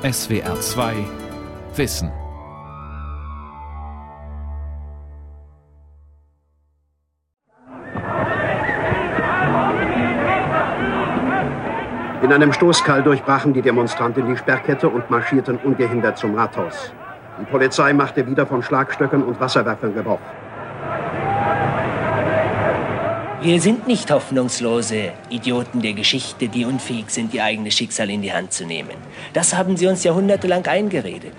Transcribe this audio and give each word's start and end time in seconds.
SWR 0.00 0.60
2 0.60 0.94
Wissen. 1.74 2.12
In 12.22 12.32
einem 12.32 12.52
Stoßkall 12.52 13.02
durchbrachen 13.02 13.52
die 13.52 13.60
Demonstranten 13.60 14.28
die 14.28 14.36
Sperrkette 14.36 14.88
und 14.88 15.10
marschierten 15.10 15.56
ungehindert 15.56 16.16
zum 16.16 16.36
Rathaus. 16.36 16.92
Die 17.40 17.46
Polizei 17.46 17.92
machte 17.92 18.24
wieder 18.24 18.46
von 18.46 18.62
Schlagstöcken 18.62 19.24
und 19.24 19.40
Wasserwerfern 19.40 19.94
Gebrauch. 19.94 20.20
Wir 23.40 23.60
sind 23.60 23.86
nicht 23.86 24.10
hoffnungslose 24.10 25.12
Idioten 25.30 25.80
der 25.80 25.92
Geschichte, 25.92 26.48
die 26.48 26.64
unfähig 26.64 27.10
sind, 27.10 27.32
ihr 27.32 27.44
eigenes 27.44 27.74
Schicksal 27.74 28.10
in 28.10 28.20
die 28.20 28.32
Hand 28.32 28.52
zu 28.52 28.66
nehmen. 28.66 28.96
Das 29.32 29.54
haben 29.54 29.76
sie 29.76 29.86
uns 29.86 30.02
jahrhundertelang 30.02 30.66
eingeredet. 30.66 31.32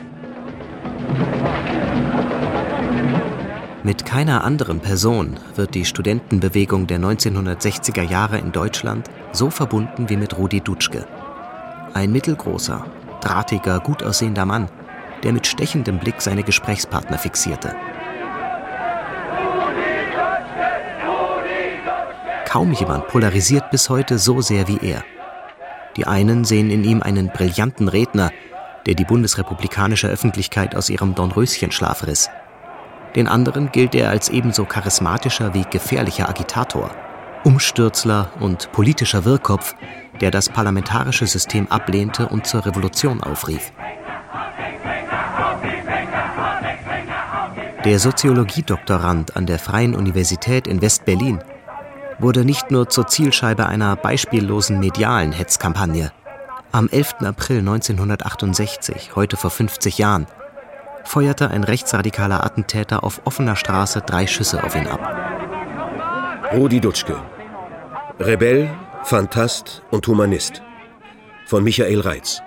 Mit 3.84 4.06
keiner 4.06 4.46
anderen 4.46 4.80
Person 4.80 5.40
wird 5.56 5.76
die 5.76 5.84
Studentenbewegung 5.84 6.88
der 6.88 7.00
1960er 7.00 8.04
Jahre 8.04 8.38
in 8.38 8.54
Deutschland 8.54 9.10
so 9.34 9.50
verbunden 9.50 10.08
wie 10.10 10.18
mit 10.18 10.38
Rudi 10.38 10.62
Dutschke. 10.62 11.06
Ein 11.94 12.14
mittelgroßer, 12.14 12.86
drahtiger, 13.20 13.82
gut 13.82 14.04
aussehender 14.04 14.46
Mann, 14.46 14.70
der 15.24 15.34
mit 15.34 15.48
stechendem 15.48 16.00
Blick 16.00 16.22
seine 16.22 16.44
Gesprächspartner 16.44 17.18
fixierte. 17.18 17.76
Kaum 22.50 22.74
jemand 22.74 23.08
polarisiert 23.10 23.70
bis 23.70 23.92
heute 23.92 24.18
so 24.18 24.42
sehr 24.42 24.68
wie 24.68 24.80
er. 24.82 25.04
Die 25.96 26.08
einen 26.08 26.46
sehen 26.46 26.72
in 26.72 26.84
ihm 26.84 27.04
einen 27.04 27.28
brillanten 27.28 27.88
Redner, 27.88 28.32
der 28.88 28.96
die 28.96 29.06
bundesrepublikanische 29.06 30.08
Öffentlichkeit 30.08 30.76
aus 30.76 30.90
ihrem 30.90 31.14
Dornröschenschlaf 31.14 32.08
riss. 32.08 32.32
Den 33.16 33.28
anderen 33.28 33.72
gilt 33.72 33.94
er 33.94 34.10
als 34.10 34.30
ebenso 34.30 34.66
charismatischer 34.66 35.54
wie 35.54 35.64
gefährlicher 35.70 36.28
Agitator, 36.28 36.90
Umstürzler 37.44 38.32
und 38.40 38.72
politischer 38.72 39.26
Wirrkopf, 39.26 39.76
der 40.20 40.32
das 40.32 40.50
parlamentarische 40.50 41.28
System 41.28 41.68
ablehnte 41.68 42.30
und 42.30 42.48
zur 42.48 42.66
Revolution 42.66 43.22
aufrief. 43.22 43.72
Der 47.86 48.00
Soziologiedoktorand 48.00 49.38
an 49.38 49.46
der 49.46 49.60
Freien 49.60 49.94
Universität 49.94 50.66
in 50.66 50.82
West-Berlin 50.82 51.44
wurde 52.20 52.46
nicht 52.46 52.72
nur 52.72 52.90
zur 52.90 53.08
Zielscheibe 53.08 53.68
einer 53.68 53.96
beispiellosen 53.96 54.80
medialen 54.80 55.32
Hetzkampagne. 55.32 56.12
Am 56.72 56.88
11. 56.88 57.16
April 57.22 57.60
1968, 57.60 59.16
heute 59.16 59.38
vor 59.38 59.50
50 59.50 59.98
Jahren, 59.98 60.28
feuerte 61.04 61.50
ein 61.50 61.64
rechtsradikaler 61.64 62.44
Attentäter 62.44 63.04
auf 63.04 63.22
offener 63.26 63.56
Straße 63.56 64.02
drei 64.02 64.28
Schüsse 64.28 64.64
auf 64.64 64.76
ihn 64.76 64.88
ab. 64.88 65.00
Rudi 66.54 66.80
Dutschke. 66.80 67.16
Rebell, 68.20 68.70
Fantast 69.04 69.82
und 69.92 70.06
Humanist. 70.08 70.62
Von 71.46 71.64
Michael 71.64 72.02
Reitz. 72.02 72.42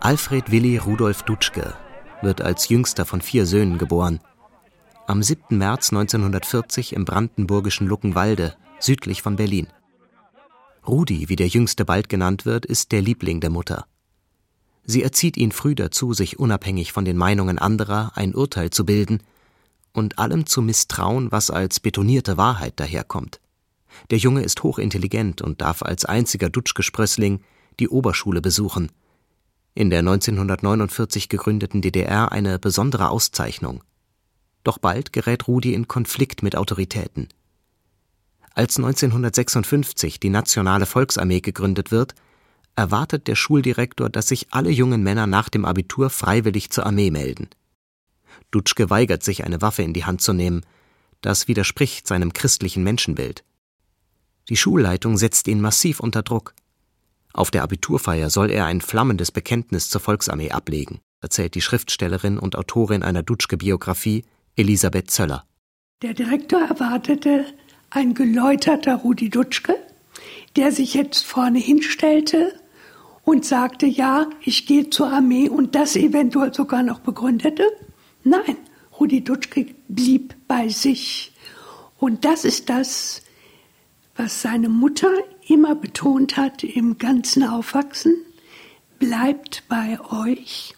Alfred 0.00 0.50
Willi 0.50 0.78
Rudolf 0.78 1.22
Dutschke 1.22 1.74
wird 2.22 2.40
als 2.40 2.68
jüngster 2.68 3.04
von 3.04 3.20
vier 3.20 3.46
Söhnen 3.46 3.78
geboren. 3.78 4.20
Am 5.06 5.22
7. 5.22 5.58
März 5.58 5.92
1940 5.92 6.94
im 6.94 7.04
brandenburgischen 7.04 7.86
Luckenwalde 7.88 8.54
südlich 8.84 9.22
von 9.22 9.36
Berlin. 9.36 9.68
Rudi, 10.86 11.28
wie 11.28 11.36
der 11.36 11.48
Jüngste 11.48 11.84
bald 11.84 12.08
genannt 12.08 12.44
wird, 12.44 12.66
ist 12.66 12.92
der 12.92 13.02
Liebling 13.02 13.40
der 13.40 13.50
Mutter. 13.50 13.86
Sie 14.84 15.02
erzieht 15.02 15.36
ihn 15.36 15.52
früh 15.52 15.74
dazu, 15.74 16.12
sich 16.12 16.38
unabhängig 16.38 16.92
von 16.92 17.04
den 17.04 17.16
Meinungen 17.16 17.58
anderer 17.58 18.12
ein 18.16 18.34
Urteil 18.34 18.70
zu 18.70 18.84
bilden 18.84 19.22
und 19.92 20.18
allem 20.18 20.46
zu 20.46 20.60
misstrauen, 20.60 21.30
was 21.30 21.50
als 21.50 21.78
betonierte 21.78 22.36
Wahrheit 22.36 22.80
daherkommt. 22.80 23.40
Der 24.10 24.18
Junge 24.18 24.42
ist 24.42 24.62
hochintelligent 24.62 25.42
und 25.42 25.60
darf 25.60 25.82
als 25.82 26.04
einziger 26.04 26.50
Dutschke-Sprössling 26.50 27.42
die 27.78 27.88
Oberschule 27.88 28.40
besuchen. 28.40 28.90
In 29.74 29.90
der 29.90 30.00
1949 30.00 31.28
gegründeten 31.28 31.80
DDR 31.80 32.32
eine 32.32 32.58
besondere 32.58 33.10
Auszeichnung. 33.10 33.84
Doch 34.64 34.78
bald 34.78 35.12
gerät 35.12 35.46
Rudi 35.46 35.74
in 35.74 35.88
Konflikt 35.88 36.42
mit 36.42 36.56
Autoritäten. 36.56 37.28
Als 38.54 38.76
1956 38.76 40.20
die 40.20 40.30
Nationale 40.30 40.86
Volksarmee 40.86 41.40
gegründet 41.40 41.90
wird, 41.90 42.14
erwartet 42.76 43.26
der 43.28 43.34
Schuldirektor, 43.34 44.10
dass 44.10 44.28
sich 44.28 44.48
alle 44.50 44.70
jungen 44.70 45.02
Männer 45.02 45.26
nach 45.26 45.48
dem 45.48 45.64
Abitur 45.64 46.10
freiwillig 46.10 46.70
zur 46.70 46.86
Armee 46.86 47.10
melden. 47.10 47.48
Dutschke 48.50 48.90
weigert 48.90 49.22
sich, 49.22 49.44
eine 49.44 49.62
Waffe 49.62 49.82
in 49.82 49.92
die 49.92 50.04
Hand 50.04 50.20
zu 50.22 50.32
nehmen. 50.32 50.62
Das 51.20 51.48
widerspricht 51.48 52.06
seinem 52.06 52.32
christlichen 52.32 52.82
Menschenbild. 52.82 53.44
Die 54.48 54.56
Schulleitung 54.56 55.16
setzt 55.16 55.48
ihn 55.48 55.60
massiv 55.60 56.00
unter 56.00 56.22
Druck. 56.22 56.54
Auf 57.32 57.50
der 57.50 57.62
Abiturfeier 57.62 58.28
soll 58.28 58.50
er 58.50 58.66
ein 58.66 58.80
flammendes 58.80 59.30
Bekenntnis 59.30 59.88
zur 59.88 60.00
Volksarmee 60.00 60.50
ablegen, 60.50 61.00
erzählt 61.20 61.54
die 61.54 61.62
Schriftstellerin 61.62 62.38
und 62.38 62.56
Autorin 62.56 63.02
einer 63.02 63.22
Dutschke-Biografie 63.22 64.24
Elisabeth 64.56 65.10
Zöller. 65.10 65.46
Der 66.02 66.12
Direktor 66.12 66.60
erwartete, 66.60 67.46
ein 67.94 68.14
geläuterter 68.14 68.96
Rudi 68.96 69.28
Dutschke, 69.28 69.76
der 70.56 70.72
sich 70.72 70.94
jetzt 70.94 71.24
vorne 71.24 71.58
hinstellte 71.58 72.54
und 73.24 73.44
sagte, 73.44 73.86
ja, 73.86 74.28
ich 74.40 74.66
gehe 74.66 74.90
zur 74.90 75.08
Armee 75.12 75.48
und 75.48 75.74
das 75.74 75.96
eventuell 75.96 76.54
sogar 76.54 76.82
noch 76.82 77.00
begründete. 77.00 77.64
Nein, 78.24 78.56
Rudi 78.98 79.22
Dutschke 79.22 79.66
blieb 79.88 80.34
bei 80.48 80.68
sich. 80.68 81.32
Und 81.98 82.24
das 82.24 82.44
ist 82.44 82.68
das, 82.70 83.22
was 84.16 84.42
seine 84.42 84.68
Mutter 84.68 85.10
immer 85.46 85.74
betont 85.74 86.36
hat 86.36 86.64
im 86.64 86.98
ganzen 86.98 87.44
Aufwachsen. 87.44 88.14
Bleibt 88.98 89.64
bei 89.68 89.98
euch. 90.10 90.74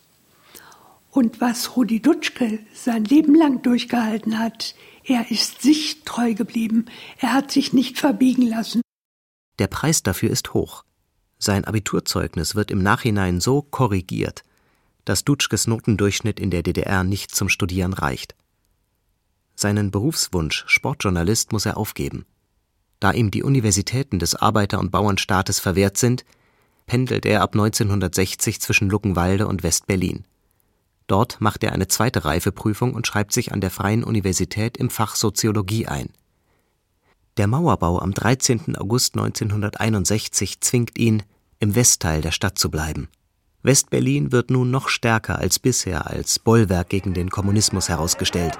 Und 1.10 1.40
was 1.40 1.76
Rudi 1.76 2.00
Dutschke 2.00 2.58
sein 2.72 3.04
Leben 3.04 3.36
lang 3.36 3.62
durchgehalten 3.62 4.38
hat, 4.38 4.74
er 5.04 5.30
ist 5.30 5.62
sich 5.62 6.02
treu 6.04 6.34
geblieben. 6.34 6.86
Er 7.18 7.32
hat 7.32 7.50
sich 7.50 7.72
nicht 7.72 7.98
verbiegen 7.98 8.42
lassen. 8.42 8.80
Der 9.58 9.68
Preis 9.68 10.02
dafür 10.02 10.30
ist 10.30 10.54
hoch. 10.54 10.84
Sein 11.38 11.64
Abiturzeugnis 11.64 12.54
wird 12.54 12.70
im 12.70 12.82
Nachhinein 12.82 13.40
so 13.40 13.62
korrigiert, 13.62 14.42
dass 15.04 15.24
Dutschkes 15.24 15.66
Notendurchschnitt 15.66 16.40
in 16.40 16.50
der 16.50 16.62
DDR 16.62 17.04
nicht 17.04 17.34
zum 17.34 17.48
Studieren 17.48 17.92
reicht. 17.92 18.34
Seinen 19.54 19.90
Berufswunsch 19.90 20.64
Sportjournalist 20.66 21.52
muss 21.52 21.66
er 21.66 21.76
aufgeben. 21.76 22.24
Da 22.98 23.12
ihm 23.12 23.30
die 23.30 23.42
Universitäten 23.42 24.18
des 24.18 24.34
Arbeiter- 24.34 24.80
und 24.80 24.90
Bauernstaates 24.90 25.60
verwehrt 25.60 25.98
sind, 25.98 26.24
pendelt 26.86 27.26
er 27.26 27.42
ab 27.42 27.54
1960 27.54 28.60
zwischen 28.60 28.88
Luckenwalde 28.88 29.46
und 29.46 29.62
West-Berlin. 29.62 30.24
Dort 31.06 31.40
macht 31.40 31.62
er 31.62 31.72
eine 31.72 31.86
zweite 31.86 32.24
Reifeprüfung 32.24 32.94
und 32.94 33.06
schreibt 33.06 33.32
sich 33.32 33.52
an 33.52 33.60
der 33.60 33.70
Freien 33.70 34.04
Universität 34.04 34.76
im 34.76 34.88
Fach 34.88 35.16
Soziologie 35.16 35.86
ein. 35.86 36.08
Der 37.36 37.46
Mauerbau 37.46 37.98
am 37.98 38.14
13. 38.14 38.76
August 38.76 39.14
1961 39.14 40.60
zwingt 40.60 40.98
ihn, 40.98 41.22
im 41.58 41.74
Westteil 41.74 42.20
der 42.20 42.30
Stadt 42.30 42.58
zu 42.58 42.70
bleiben. 42.70 43.08
Westberlin 43.62 44.30
wird 44.32 44.50
nun 44.50 44.70
noch 44.70 44.88
stärker 44.88 45.38
als 45.38 45.58
bisher 45.58 46.06
als 46.06 46.38
Bollwerk 46.38 46.90
gegen 46.90 47.14
den 47.14 47.30
Kommunismus 47.30 47.88
herausgestellt. 47.88 48.58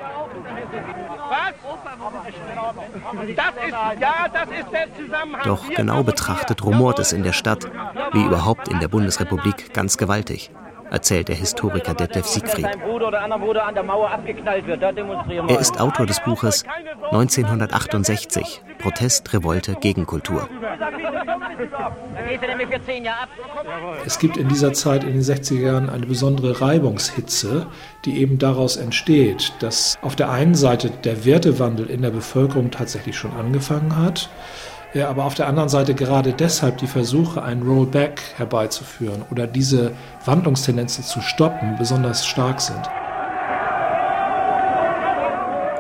Doch 5.45 5.69
genau 5.75 6.03
betrachtet 6.03 6.65
rumort 6.65 6.99
es 6.99 7.13
in 7.13 7.23
der 7.23 7.33
Stadt, 7.33 7.71
wie 8.13 8.25
überhaupt 8.25 8.69
in 8.69 8.81
der 8.81 8.89
Bundesrepublik, 8.89 9.73
ganz 9.73 9.97
gewaltig 9.99 10.51
erzählt 10.91 11.29
der 11.29 11.37
Historiker 11.37 11.95
Detlef 11.95 12.27
Siegfried. 12.27 12.67
Er 15.49 15.61
ist 15.61 15.81
Autor 15.81 16.07
des 16.07 16.21
Buches 16.21 16.65
1968 17.11 18.63
Protest, 18.79 19.33
Revolte, 19.33 19.75
Gegenkultur. 19.77 20.49
Es 24.05 24.19
gibt 24.19 24.37
in 24.37 24.49
dieser 24.49 24.73
Zeit, 24.73 25.05
in 25.05 25.13
den 25.13 25.23
60er 25.23 25.61
Jahren, 25.61 25.89
eine 25.89 26.07
besondere 26.07 26.61
Reibungshitze, 26.61 27.67
die 28.05 28.21
eben 28.21 28.39
daraus 28.39 28.77
entsteht, 28.77 29.53
dass 29.61 29.99
auf 30.03 30.17
der 30.17 30.31
einen 30.31 30.55
Seite 30.55 30.91
der 30.91 31.25
Wertewandel 31.25 31.89
in 31.89 32.03
der 32.03 32.11
Bevölkerung 32.11 32.71
tatsächlich 32.71 33.17
schon 33.17 33.33
angefangen 33.33 33.97
hat 33.97 34.29
aber 35.03 35.25
auf 35.25 35.35
der 35.35 35.49
anderen 35.49 35.69
Seite 35.69 35.95
gerade 35.95 36.33
deshalb 36.33 36.79
die 36.79 36.87
Versuche, 36.87 37.43
ein 37.43 37.63
Rollback 37.63 38.21
herbeizuführen 38.37 39.25
oder 39.31 39.49
diese 39.49 39.93
Wandlungstendenzen 40.25 41.03
zu 41.03 41.21
stoppen, 41.21 41.75
besonders 41.77 42.25
stark 42.25 42.61
sind. 42.61 42.89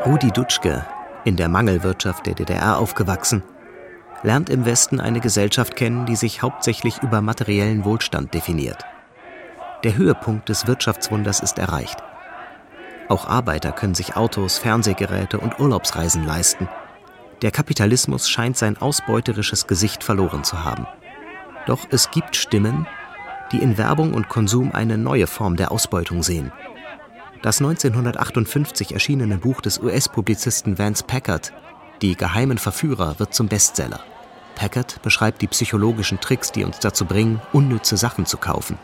Rudi 0.04 0.30
Dutschke, 0.32 0.84
in 1.24 1.36
der 1.36 1.48
Mangelwirtschaft 1.48 2.26
der 2.26 2.34
DDR 2.34 2.78
aufgewachsen, 2.78 3.42
lernt 4.24 4.50
im 4.50 4.64
Westen 4.64 5.00
eine 5.00 5.20
Gesellschaft 5.20 5.76
kennen, 5.76 6.06
die 6.06 6.16
sich 6.16 6.42
hauptsächlich 6.42 7.02
über 7.02 7.20
materiellen 7.20 7.84
Wohlstand 7.84 8.34
definiert. 8.34 8.84
Der 9.84 9.96
Höhepunkt 9.96 10.48
des 10.48 10.66
Wirtschaftswunders 10.66 11.40
ist 11.40 11.58
erreicht. 11.58 12.02
Auch 13.08 13.28
Arbeiter 13.28 13.72
können 13.72 13.94
sich 13.94 14.16
Autos, 14.16 14.58
Fernsehgeräte 14.58 15.38
und 15.38 15.60
Urlaubsreisen 15.60 16.24
leisten. 16.24 16.68
Der 17.44 17.50
Kapitalismus 17.50 18.30
scheint 18.30 18.56
sein 18.56 18.78
ausbeuterisches 18.78 19.66
Gesicht 19.66 20.02
verloren 20.02 20.44
zu 20.44 20.64
haben. 20.64 20.86
Doch 21.66 21.86
es 21.90 22.10
gibt 22.10 22.36
Stimmen, 22.36 22.86
die 23.52 23.58
in 23.58 23.76
Werbung 23.76 24.14
und 24.14 24.30
Konsum 24.30 24.72
eine 24.72 24.96
neue 24.96 25.26
Form 25.26 25.56
der 25.56 25.70
Ausbeutung 25.70 26.22
sehen. 26.22 26.52
Das 27.42 27.60
1958 27.60 28.94
erschienene 28.94 29.36
Buch 29.36 29.60
des 29.60 29.78
US-Publizisten 29.78 30.78
Vance 30.78 31.04
Packard, 31.06 31.52
Die 32.00 32.16
geheimen 32.16 32.56
Verführer, 32.56 33.18
wird 33.18 33.34
zum 33.34 33.48
Bestseller. 33.48 34.00
Packard 34.54 35.02
beschreibt 35.02 35.42
die 35.42 35.46
psychologischen 35.48 36.20
Tricks, 36.20 36.50
die 36.50 36.64
uns 36.64 36.78
dazu 36.78 37.04
bringen, 37.04 37.42
unnütze 37.52 37.98
Sachen 37.98 38.24
zu 38.24 38.38
kaufen. 38.38 38.78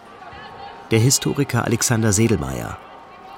Der 0.90 0.98
Historiker 0.98 1.64
Alexander 1.64 2.12
Sedelmeier, 2.12 2.76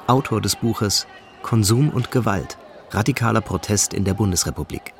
Autor 0.08 0.40
des 0.40 0.56
Buches 0.56 1.06
Konsum 1.42 1.90
und 1.90 2.10
Gewalt, 2.10 2.58
radikaler 2.90 3.40
Protest 3.40 3.94
in 3.94 4.04
der 4.04 4.14
Bundesrepublik 4.14 4.92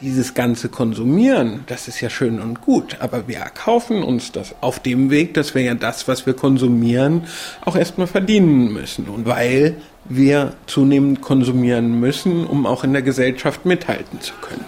dieses 0.00 0.34
ganze 0.34 0.68
Konsumieren, 0.68 1.64
das 1.66 1.88
ist 1.88 2.00
ja 2.00 2.08
schön 2.08 2.40
und 2.40 2.60
gut, 2.60 2.98
aber 3.00 3.26
wir 3.26 3.38
erkaufen 3.38 4.02
uns 4.02 4.32
das 4.32 4.54
auf 4.60 4.78
dem 4.78 5.10
Weg, 5.10 5.34
dass 5.34 5.54
wir 5.54 5.62
ja 5.62 5.74
das, 5.74 6.06
was 6.06 6.26
wir 6.26 6.34
konsumieren, 6.34 7.24
auch 7.64 7.76
erstmal 7.76 8.06
verdienen 8.06 8.72
müssen. 8.72 9.08
Und 9.08 9.26
weil 9.26 9.76
wir 10.04 10.54
zunehmend 10.66 11.20
konsumieren 11.20 11.98
müssen, 12.00 12.46
um 12.46 12.66
auch 12.66 12.84
in 12.84 12.92
der 12.92 13.02
Gesellschaft 13.02 13.64
mithalten 13.66 14.20
zu 14.20 14.34
können. 14.40 14.64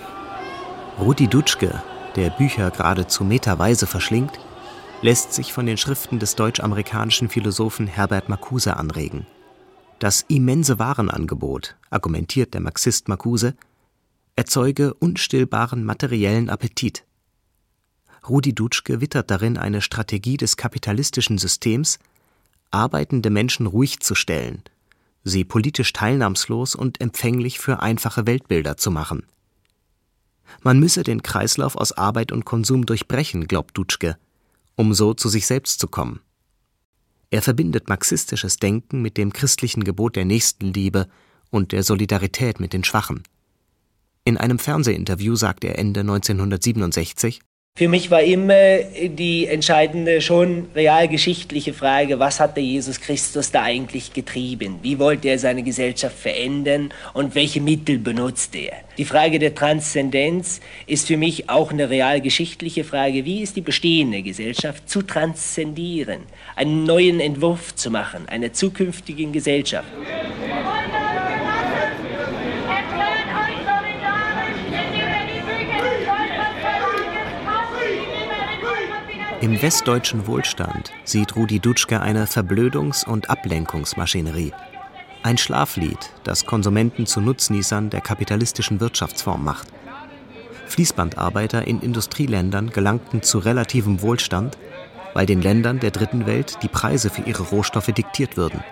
Rudi 1.00 1.28
Dutschke, 1.28 1.82
der 2.16 2.30
Bücher 2.30 2.70
geradezu 2.70 3.24
meterweise 3.24 3.86
verschlingt, 3.86 4.38
lässt 5.02 5.32
sich 5.32 5.52
von 5.52 5.64
den 5.64 5.76
Schriften 5.76 6.18
des 6.18 6.34
deutsch-amerikanischen 6.34 7.28
Philosophen 7.28 7.86
Herbert 7.86 8.28
Marcuse 8.28 8.76
anregen. 8.76 9.26
Das 9.98 10.24
immense 10.28 10.78
Warenangebot, 10.78 11.76
argumentiert 11.90 12.52
der 12.54 12.60
Marxist 12.60 13.08
Marcuse, 13.08 13.54
erzeuge 14.40 14.94
unstillbaren 14.94 15.84
materiellen 15.84 16.48
Appetit. 16.48 17.04
Rudi 18.26 18.54
Dutschke 18.54 19.02
wittert 19.02 19.30
darin 19.30 19.58
eine 19.58 19.82
Strategie 19.82 20.38
des 20.38 20.56
kapitalistischen 20.56 21.36
Systems, 21.36 21.98
arbeitende 22.70 23.28
Menschen 23.28 23.66
ruhig 23.66 24.00
zu 24.00 24.14
stellen, 24.14 24.62
sie 25.24 25.44
politisch 25.44 25.92
teilnahmslos 25.92 26.74
und 26.74 27.02
empfänglich 27.02 27.58
für 27.58 27.80
einfache 27.80 28.26
Weltbilder 28.26 28.78
zu 28.78 28.90
machen. 28.90 29.26
Man 30.62 30.80
müsse 30.80 31.02
den 31.02 31.22
Kreislauf 31.22 31.76
aus 31.76 31.92
Arbeit 31.92 32.32
und 32.32 32.46
Konsum 32.46 32.86
durchbrechen, 32.86 33.46
glaubt 33.46 33.76
Dutschke, 33.76 34.16
um 34.74 34.94
so 34.94 35.12
zu 35.12 35.28
sich 35.28 35.46
selbst 35.46 35.80
zu 35.80 35.86
kommen. 35.86 36.20
Er 37.28 37.42
verbindet 37.42 37.90
marxistisches 37.90 38.56
Denken 38.56 39.02
mit 39.02 39.18
dem 39.18 39.34
christlichen 39.34 39.84
Gebot 39.84 40.16
der 40.16 40.24
Nächstenliebe 40.24 41.08
und 41.50 41.72
der 41.72 41.82
Solidarität 41.82 42.58
mit 42.58 42.72
den 42.72 42.84
Schwachen. 42.84 43.22
In 44.30 44.36
einem 44.36 44.60
Fernsehinterview 44.60 45.34
sagte 45.34 45.66
er 45.66 45.78
Ende 45.80 46.02
1967, 46.02 47.40
für 47.76 47.88
mich 47.88 48.12
war 48.12 48.22
immer 48.22 48.78
die 49.08 49.48
entscheidende, 49.48 50.20
schon 50.20 50.68
realgeschichtliche 50.72 51.72
Frage, 51.72 52.20
was 52.20 52.38
hat 52.38 52.56
der 52.56 52.62
Jesus 52.62 53.00
Christus 53.00 53.50
da 53.50 53.64
eigentlich 53.64 54.12
getrieben? 54.12 54.78
Wie 54.82 55.00
wollte 55.00 55.26
er 55.26 55.40
seine 55.40 55.64
Gesellschaft 55.64 56.16
verändern 56.16 56.90
und 57.12 57.34
welche 57.34 57.60
Mittel 57.60 57.98
benutzt 57.98 58.54
er? 58.54 58.74
Die 58.98 59.04
Frage 59.04 59.40
der 59.40 59.56
Transzendenz 59.56 60.60
ist 60.86 61.08
für 61.08 61.16
mich 61.16 61.50
auch 61.50 61.72
eine 61.72 61.90
realgeschichtliche 61.90 62.84
Frage. 62.84 63.24
Wie 63.24 63.42
ist 63.42 63.56
die 63.56 63.62
bestehende 63.62 64.22
Gesellschaft 64.22 64.88
zu 64.88 65.02
transzendieren, 65.02 66.20
einen 66.54 66.84
neuen 66.84 67.18
Entwurf 67.18 67.74
zu 67.74 67.90
machen, 67.90 68.28
einer 68.28 68.52
zukünftigen 68.52 69.32
Gesellschaft? 69.32 69.88
Im 79.50 79.60
westdeutschen 79.60 80.28
Wohlstand 80.28 80.92
sieht 81.02 81.34
Rudi 81.34 81.58
Dutschke 81.58 82.00
eine 82.00 82.26
Verblödungs- 82.26 83.04
und 83.04 83.30
Ablenkungsmaschinerie. 83.30 84.52
Ein 85.24 85.38
Schlaflied, 85.38 85.98
das 86.22 86.46
Konsumenten 86.46 87.04
zu 87.04 87.20
Nutznießern 87.20 87.90
der 87.90 88.00
kapitalistischen 88.00 88.78
Wirtschaftsform 88.78 89.42
macht. 89.42 89.66
Fließbandarbeiter 90.66 91.66
in 91.66 91.80
Industrieländern 91.80 92.70
gelangten 92.70 93.24
zu 93.24 93.40
relativem 93.40 94.02
Wohlstand, 94.02 94.56
weil 95.14 95.26
den 95.26 95.42
Ländern 95.42 95.80
der 95.80 95.90
Dritten 95.90 96.26
Welt 96.26 96.58
die 96.62 96.68
Preise 96.68 97.10
für 97.10 97.22
ihre 97.22 97.42
Rohstoffe 97.42 97.86
diktiert 97.90 98.36
würden. 98.36 98.62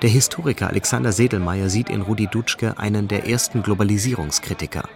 Der 0.00 0.08
Historiker 0.08 0.68
Alexander 0.68 1.12
Sedelmeier 1.12 1.68
sieht 1.68 1.90
in 1.90 2.00
Rudi 2.00 2.28
Dutschke 2.28 2.78
einen 2.78 3.08
der 3.08 3.28
ersten 3.28 3.62
Globalisierungskritiker. 3.62 4.88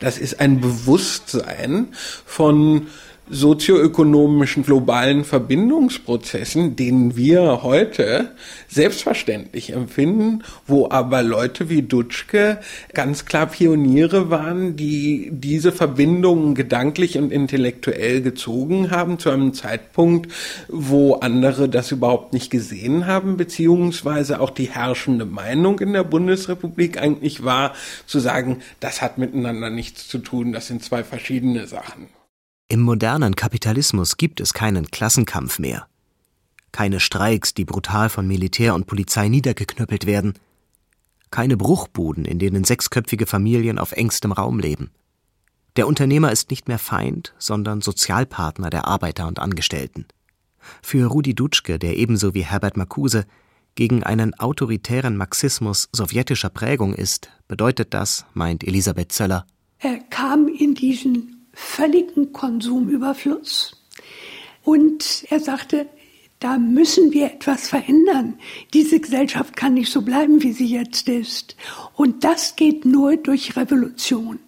Das 0.00 0.18
ist 0.18 0.40
ein 0.40 0.60
Bewusstsein 0.60 1.94
von 2.26 2.88
sozioökonomischen 3.28 4.62
globalen 4.62 5.24
Verbindungsprozessen, 5.24 6.76
denen 6.76 7.16
wir 7.16 7.62
heute 7.62 8.34
selbstverständlich 8.68 9.72
empfinden, 9.72 10.42
wo 10.66 10.88
aber 10.90 11.22
Leute 11.22 11.68
wie 11.68 11.82
Dutschke 11.82 12.60
ganz 12.94 13.24
klar 13.24 13.46
Pioniere 13.46 14.30
waren, 14.30 14.76
die 14.76 15.30
diese 15.32 15.72
Verbindungen 15.72 16.54
gedanklich 16.54 17.18
und 17.18 17.32
intellektuell 17.32 18.22
gezogen 18.22 18.90
haben 18.90 19.18
zu 19.18 19.30
einem 19.30 19.54
Zeitpunkt, 19.54 20.32
wo 20.68 21.14
andere 21.14 21.68
das 21.68 21.90
überhaupt 21.90 22.32
nicht 22.32 22.50
gesehen 22.50 23.06
haben, 23.06 23.36
beziehungsweise 23.36 24.40
auch 24.40 24.50
die 24.50 24.70
herrschende 24.70 25.24
Meinung 25.24 25.80
in 25.80 25.92
der 25.92 26.04
Bundesrepublik 26.04 27.00
eigentlich 27.00 27.42
war, 27.42 27.74
zu 28.06 28.20
sagen, 28.20 28.58
das 28.78 29.02
hat 29.02 29.18
miteinander 29.18 29.70
nichts 29.70 30.06
zu 30.06 30.18
tun, 30.18 30.52
das 30.52 30.68
sind 30.68 30.84
zwei 30.84 31.02
verschiedene 31.02 31.66
Sachen. 31.66 32.15
Im 32.68 32.80
modernen 32.80 33.36
Kapitalismus 33.36 34.16
gibt 34.16 34.40
es 34.40 34.52
keinen 34.52 34.90
Klassenkampf 34.90 35.60
mehr. 35.60 35.86
Keine 36.72 36.98
Streiks, 36.98 37.54
die 37.54 37.64
brutal 37.64 38.08
von 38.08 38.26
Militär 38.26 38.74
und 38.74 38.88
Polizei 38.88 39.28
niedergeknüppelt 39.28 40.04
werden. 40.04 40.34
Keine 41.30 41.56
Bruchbuden, 41.56 42.24
in 42.24 42.40
denen 42.40 42.64
sechsköpfige 42.64 43.26
Familien 43.26 43.78
auf 43.78 43.92
engstem 43.92 44.32
Raum 44.32 44.58
leben. 44.58 44.90
Der 45.76 45.86
Unternehmer 45.86 46.32
ist 46.32 46.50
nicht 46.50 46.66
mehr 46.66 46.80
Feind, 46.80 47.34
sondern 47.38 47.82
Sozialpartner 47.82 48.68
der 48.68 48.88
Arbeiter 48.88 49.28
und 49.28 49.38
Angestellten. 49.38 50.04
Für 50.82 51.06
Rudi 51.06 51.36
Dutschke, 51.36 51.78
der 51.78 51.96
ebenso 51.96 52.34
wie 52.34 52.44
Herbert 52.44 52.76
Marcuse 52.76 53.26
gegen 53.76 54.02
einen 54.02 54.34
autoritären 54.34 55.16
Marxismus 55.16 55.88
sowjetischer 55.92 56.50
Prägung 56.50 56.94
ist, 56.94 57.30
bedeutet 57.46 57.94
das, 57.94 58.26
meint 58.34 58.64
Elisabeth 58.64 59.12
Zöller, 59.12 59.46
er 59.78 59.98
kam 60.10 60.48
in 60.48 60.74
diesen 60.74 61.35
völligen 61.56 62.34
Konsumüberfluss. 62.34 63.82
Und 64.62 65.24
er 65.30 65.40
sagte, 65.40 65.86
da 66.38 66.58
müssen 66.58 67.12
wir 67.12 67.26
etwas 67.26 67.68
verändern. 67.68 68.38
Diese 68.74 69.00
Gesellschaft 69.00 69.56
kann 69.56 69.74
nicht 69.74 69.90
so 69.90 70.02
bleiben, 70.02 70.42
wie 70.42 70.52
sie 70.52 70.66
jetzt 70.66 71.08
ist. 71.08 71.56
Und 71.94 72.24
das 72.24 72.56
geht 72.56 72.84
nur 72.84 73.16
durch 73.16 73.56
Revolution. 73.56 74.38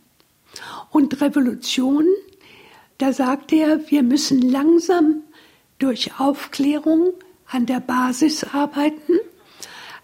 Und 0.91 1.21
Revolution, 1.23 2.05
da 2.99 3.13
sagte 3.13 3.57
er, 3.57 3.91
wir 3.91 4.03
müssen 4.03 4.43
langsam 4.43 5.23
durch 5.79 6.21
Aufklärung 6.21 7.15
an 7.47 7.65
der 7.65 7.81
Basis 7.81 8.45
arbeiten. 8.45 9.15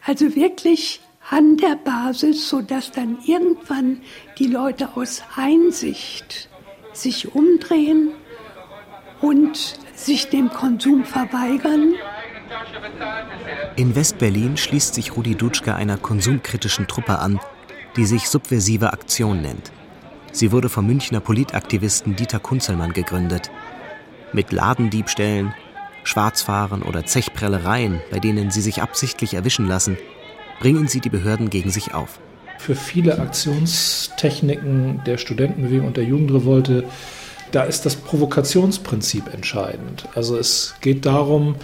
Also 0.06 0.34
wirklich 0.34 1.00
an 1.28 1.58
der 1.58 1.76
Basis, 1.76 2.48
sodass 2.48 2.92
dann 2.92 3.18
irgendwann 3.26 4.00
die 4.38 4.46
Leute 4.46 4.96
aus 4.96 5.22
Einsicht 5.36 6.48
sich 6.96 7.34
umdrehen 7.34 8.10
und 9.20 9.78
sich 9.94 10.28
dem 10.28 10.50
Konsum 10.50 11.04
verweigern. 11.04 11.94
In 13.76 13.94
Westberlin 13.94 14.56
schließt 14.56 14.94
sich 14.94 15.16
Rudi 15.16 15.34
Dutschke 15.34 15.74
einer 15.74 15.96
konsumkritischen 15.96 16.86
Truppe 16.86 17.18
an, 17.18 17.40
die 17.96 18.06
sich 18.06 18.28
Subversive 18.28 18.92
Aktion 18.92 19.42
nennt. 19.42 19.72
Sie 20.32 20.52
wurde 20.52 20.68
vom 20.68 20.86
Münchner 20.86 21.20
Politaktivisten 21.20 22.16
Dieter 22.16 22.40
Kunzelmann 22.40 22.92
gegründet. 22.92 23.50
Mit 24.32 24.52
Ladendiebstählen, 24.52 25.54
Schwarzfahren 26.02 26.82
oder 26.82 27.06
Zechprellereien, 27.06 28.00
bei 28.10 28.18
denen 28.18 28.50
sie 28.50 28.60
sich 28.60 28.82
absichtlich 28.82 29.34
erwischen 29.34 29.66
lassen, 29.66 29.96
bringen 30.58 30.88
sie 30.88 31.00
die 31.00 31.10
Behörden 31.10 31.50
gegen 31.50 31.70
sich 31.70 31.94
auf 31.94 32.18
für 32.58 32.74
viele 32.74 33.18
Aktionstechniken 33.18 35.02
der 35.06 35.18
Studentenbewegung 35.18 35.86
und 35.86 35.96
der 35.96 36.04
Jugendrevolte, 36.04 36.84
da 37.52 37.62
ist 37.62 37.86
das 37.86 37.96
Provokationsprinzip 37.96 39.32
entscheidend. 39.32 40.08
Also 40.14 40.36
es 40.36 40.74
geht 40.80 41.06
darum, 41.06 41.56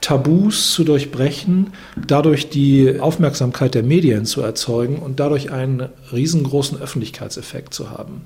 Tabus 0.00 0.72
zu 0.72 0.84
durchbrechen, 0.84 1.72
dadurch 2.06 2.48
die 2.48 3.00
Aufmerksamkeit 3.00 3.74
der 3.74 3.82
Medien 3.82 4.24
zu 4.24 4.40
erzeugen 4.40 4.98
und 4.98 5.18
dadurch 5.18 5.50
einen 5.50 5.88
riesengroßen 6.12 6.80
Öffentlichkeitseffekt 6.80 7.74
zu 7.74 7.90
haben. 7.90 8.22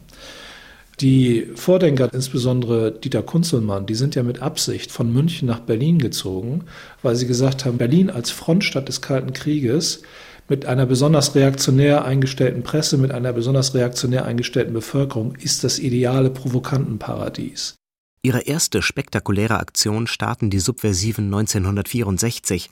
Die 1.01 1.49
Vordenker, 1.55 2.13
insbesondere 2.13 2.93
Dieter 2.93 3.23
Kunzelmann, 3.23 3.87
die 3.87 3.95
sind 3.95 4.15
ja 4.15 4.23
mit 4.23 4.43
Absicht 4.43 4.93
von 4.93 5.11
München 5.11 5.49
nach 5.49 5.61
Berlin 5.61 5.99
gezogen, 5.99 6.65
weil 7.03 7.17
sie 7.17 7.27
gesagt 7.27 7.65
haben, 7.65 7.79
Berlin 7.79 8.11
als 8.11 8.31
Frontstadt 8.31 8.89
des 8.89 9.01
Kalten 9.01 9.33
Krieges 9.33 10.03
mit 10.51 10.67
einer 10.67 10.85
besonders 10.85 11.35
reaktionär 11.35 12.05
eingestellten 12.05 12.63
Presse, 12.63 12.99
mit 12.99 13.13
einer 13.13 13.33
besonders 13.33 13.73
reaktionär 13.75 14.25
eingestellten 14.25 14.75
Bevölkerung 14.75 15.37
ist 15.37 15.63
das 15.65 15.79
ideale 15.79 16.29
Provokantenparadies. 16.29 17.77
Ihre 18.23 18.41
erste 18.41 18.83
spektakuläre 18.83 19.59
Aktion 19.59 20.07
starten 20.07 20.51
die 20.51 20.59
Subversiven 20.59 21.27
1964 21.27 22.69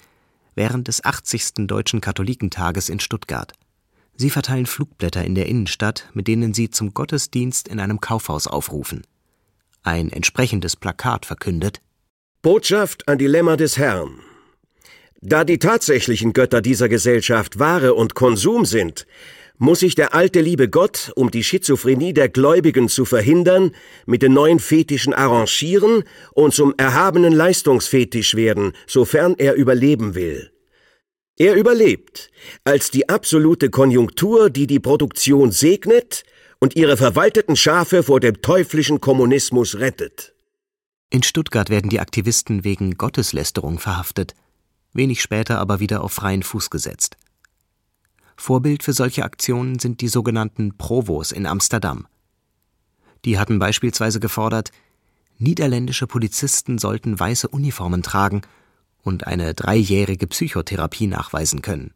während 0.56 0.88
des 0.88 1.04
80. 1.04 1.66
Deutschen 1.68 2.00
Katholikentages 2.00 2.88
in 2.88 3.00
Stuttgart. 3.00 3.52
Sie 4.16 4.28
verteilen 4.28 4.66
Flugblätter 4.66 5.24
in 5.24 5.36
der 5.36 5.46
Innenstadt, 5.46 6.10
mit 6.12 6.26
denen 6.26 6.52
sie 6.52 6.70
zum 6.70 6.92
Gottesdienst 6.92 7.68
in 7.68 7.78
einem 7.78 8.00
Kaufhaus 8.00 8.48
aufrufen. 8.48 9.02
Ein 9.84 10.10
entsprechendes 10.10 10.74
Plakat 10.74 11.24
verkündet 11.24 11.80
Botschaft 12.42 13.08
an 13.08 13.18
die 13.18 13.26
Lämmer 13.26 13.56
des 13.56 13.78
Herrn. 13.78 14.20
Da 15.20 15.42
die 15.44 15.58
tatsächlichen 15.58 16.32
Götter 16.32 16.62
dieser 16.62 16.88
Gesellschaft 16.88 17.58
Ware 17.58 17.94
und 17.94 18.14
Konsum 18.14 18.64
sind, 18.64 19.06
muss 19.58 19.80
sich 19.80 19.96
der 19.96 20.14
alte 20.14 20.40
liebe 20.40 20.68
Gott, 20.68 21.10
um 21.16 21.32
die 21.32 21.42
Schizophrenie 21.42 22.12
der 22.12 22.28
Gläubigen 22.28 22.88
zu 22.88 23.04
verhindern, 23.04 23.72
mit 24.06 24.22
den 24.22 24.32
neuen 24.32 24.60
Fetischen 24.60 25.12
arrangieren 25.12 26.04
und 26.32 26.54
zum 26.54 26.72
erhabenen 26.76 27.32
Leistungsfetisch 27.32 28.36
werden, 28.36 28.72
sofern 28.86 29.34
er 29.36 29.54
überleben 29.54 30.14
will. 30.14 30.52
Er 31.36 31.54
überlebt 31.54 32.30
als 32.62 32.92
die 32.92 33.08
absolute 33.08 33.70
Konjunktur, 33.70 34.50
die 34.50 34.68
die 34.68 34.80
Produktion 34.80 35.50
segnet 35.50 36.22
und 36.60 36.76
ihre 36.76 36.96
verwalteten 36.96 37.56
Schafe 37.56 38.04
vor 38.04 38.20
dem 38.20 38.40
teuflischen 38.40 39.00
Kommunismus 39.00 39.78
rettet. 39.78 40.34
In 41.10 41.22
Stuttgart 41.24 41.70
werden 41.70 41.90
die 41.90 42.00
Aktivisten 42.00 42.64
wegen 42.64 42.96
Gotteslästerung 42.98 43.78
verhaftet, 43.78 44.34
wenig 44.98 45.22
später 45.22 45.58
aber 45.58 45.80
wieder 45.80 46.02
auf 46.02 46.12
freien 46.12 46.42
Fuß 46.42 46.68
gesetzt. 46.68 47.16
Vorbild 48.36 48.82
für 48.82 48.92
solche 48.92 49.24
Aktionen 49.24 49.78
sind 49.78 50.02
die 50.02 50.08
sogenannten 50.08 50.76
Provos 50.76 51.32
in 51.32 51.46
Amsterdam. 51.46 52.06
Die 53.24 53.38
hatten 53.38 53.58
beispielsweise 53.58 54.20
gefordert, 54.20 54.70
niederländische 55.38 56.06
Polizisten 56.06 56.78
sollten 56.78 57.18
weiße 57.18 57.48
Uniformen 57.48 58.02
tragen 58.02 58.42
und 59.02 59.26
eine 59.26 59.54
dreijährige 59.54 60.26
Psychotherapie 60.26 61.06
nachweisen 61.06 61.62
können. 61.62 61.94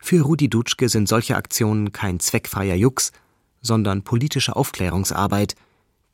Für 0.00 0.22
Rudi 0.22 0.48
Dutschke 0.48 0.88
sind 0.88 1.08
solche 1.08 1.36
Aktionen 1.36 1.92
kein 1.92 2.20
zweckfreier 2.20 2.74
Jux, 2.74 3.12
sondern 3.60 4.02
politische 4.02 4.56
Aufklärungsarbeit, 4.56 5.54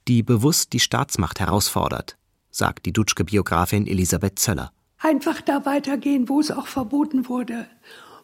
die 0.08 0.22
bewusst 0.22 0.72
die 0.72 0.80
Staatsmacht 0.80 1.40
herausfordert, 1.40 2.16
sagt 2.50 2.86
die 2.86 2.92
Dutschke-Biografin 2.92 3.86
Elisabeth 3.86 4.38
Zöller. 4.38 4.73
Einfach 5.04 5.42
da 5.42 5.66
weitergehen, 5.66 6.30
wo 6.30 6.40
es 6.40 6.50
auch 6.50 6.66
verboten 6.66 7.28
wurde. 7.28 7.66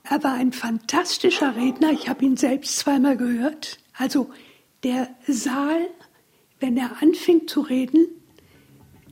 Er 0.02 0.24
war 0.24 0.32
ein 0.32 0.50
fantastischer 0.50 1.54
Redner, 1.54 1.92
ich 1.92 2.08
habe 2.08 2.24
ihn 2.24 2.38
selbst 2.38 2.78
zweimal 2.78 3.18
gehört. 3.18 3.78
Also 3.98 4.30
der 4.82 5.08
Saal, 5.28 5.88
wenn 6.58 6.78
er 6.78 7.02
anfing 7.02 7.46
zu 7.46 7.60
reden, 7.60 8.06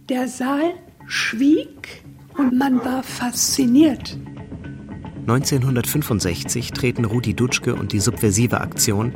der 0.09 0.29
Saal 0.29 0.73
schwieg 1.07 2.05
und 2.39 2.57
man 2.59 2.83
war 2.87 3.03
fasziniert. 3.03 4.17
1965 5.27 6.73
treten 6.73 7.05
Rudi 7.05 7.35
Dutschke 7.35 7.75
und 7.75 7.93
die 7.93 8.01
Subversive 8.01 8.63
Aktion 8.63 9.13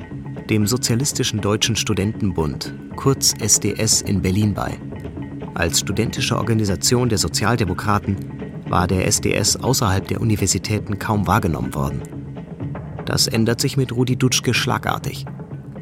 dem 0.51 0.67
Sozialistischen 0.67 1.41
Deutschen 1.41 1.75
Studentenbund, 1.75 2.75
kurz 2.97 3.33
SDS, 3.41 4.03
in 4.03 4.21
Berlin 4.21 4.53
bei. 4.53 4.79
Als 5.55 5.81
studentische 5.81 6.39
Organisation 6.39 7.11
der 7.11 7.19
Sozialdemokraten 7.19 8.17
war 8.69 8.87
der 8.87 9.07
SDS 9.07 9.57
außerhalb 9.57 10.09
der 10.09 10.23
Universitäten 10.23 10.99
kaum 10.99 11.27
wahrgenommen 11.27 11.75
worden. 11.75 12.03
Das 13.05 13.27
ändert 13.27 13.61
sich 13.61 13.77
mit 13.77 13.93
Rudi 13.93 14.17
Dutschke 14.17 14.55
schlagartig. 14.55 15.27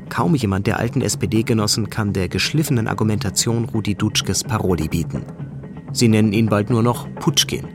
Kaum 0.08 0.34
jemand 0.34 0.66
der 0.66 0.80
alten 0.80 1.02
SPD-Genossen 1.02 1.88
kann 1.88 2.12
der 2.12 2.28
geschliffenen 2.28 2.88
Argumentation 2.88 3.64
Rudi 3.66 3.94
Dutschkes 3.94 4.42
Paroli 4.42 4.88
bieten. 4.88 5.24
Sie 5.92 6.08
nennen 6.08 6.32
ihn 6.32 6.46
bald 6.46 6.68
nur 6.68 6.82
noch 6.82 7.06
Putschkin. 7.14 7.68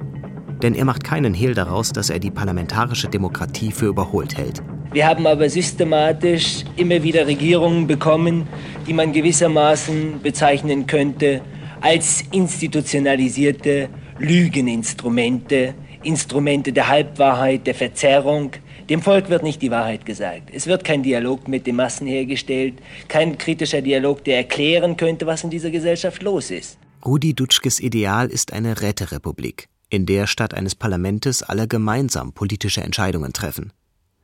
Denn 0.61 0.75
er 0.75 0.83
macht 0.83 1.05
keinen 1.05 1.33
Hehl 1.33 1.53
daraus, 1.53 1.93
dass 1.93 2.09
er 2.09 2.19
die 2.19 2.31
parlamentarische 2.31 3.07
Demokratie 3.07 3.71
für 3.71 3.87
überholt 3.87 4.37
hält. 4.37 4.61
Wir 4.91 5.07
haben 5.07 5.27
aber 5.27 5.49
systematisch 5.49 6.65
immer 6.75 7.03
wieder 7.03 7.25
Regierungen 7.27 7.87
bekommen, 7.87 8.47
die 8.85 8.93
man 8.93 9.13
gewissermaßen 9.13 10.21
bezeichnen 10.21 10.87
könnte 10.87 11.41
als 11.85 12.23
institutionalisierte 12.31 13.89
Lügeninstrumente, 14.17 15.75
Instrumente 16.01 16.73
der 16.73 16.87
Halbwahrheit, 16.87 17.67
der 17.67 17.75
Verzerrung. 17.75 18.53
Dem 18.89 19.03
Volk 19.03 19.29
wird 19.29 19.43
nicht 19.43 19.61
die 19.61 19.69
Wahrheit 19.69 20.03
gesagt. 20.03 20.49
Es 20.51 20.65
wird 20.65 20.83
kein 20.83 21.03
Dialog 21.03 21.47
mit 21.47 21.67
den 21.67 21.75
Massen 21.75 22.07
hergestellt, 22.07 22.73
kein 23.07 23.37
kritischer 23.37 23.83
Dialog, 23.83 24.23
der 24.23 24.37
erklären 24.37 24.97
könnte, 24.97 25.27
was 25.27 25.43
in 25.43 25.51
dieser 25.51 25.69
Gesellschaft 25.69 26.23
los 26.23 26.49
ist. 26.49 26.79
Rudi 27.05 27.35
Dutschkes 27.35 27.79
Ideal 27.79 28.29
ist 28.29 28.51
eine 28.51 28.81
Räterepublik, 28.81 29.67
in 29.91 30.07
der 30.07 30.25
statt 30.25 30.55
eines 30.55 30.73
Parlamentes 30.73 31.43
alle 31.43 31.67
gemeinsam 31.67 32.33
politische 32.33 32.81
Entscheidungen 32.81 33.31
treffen. 33.31 33.71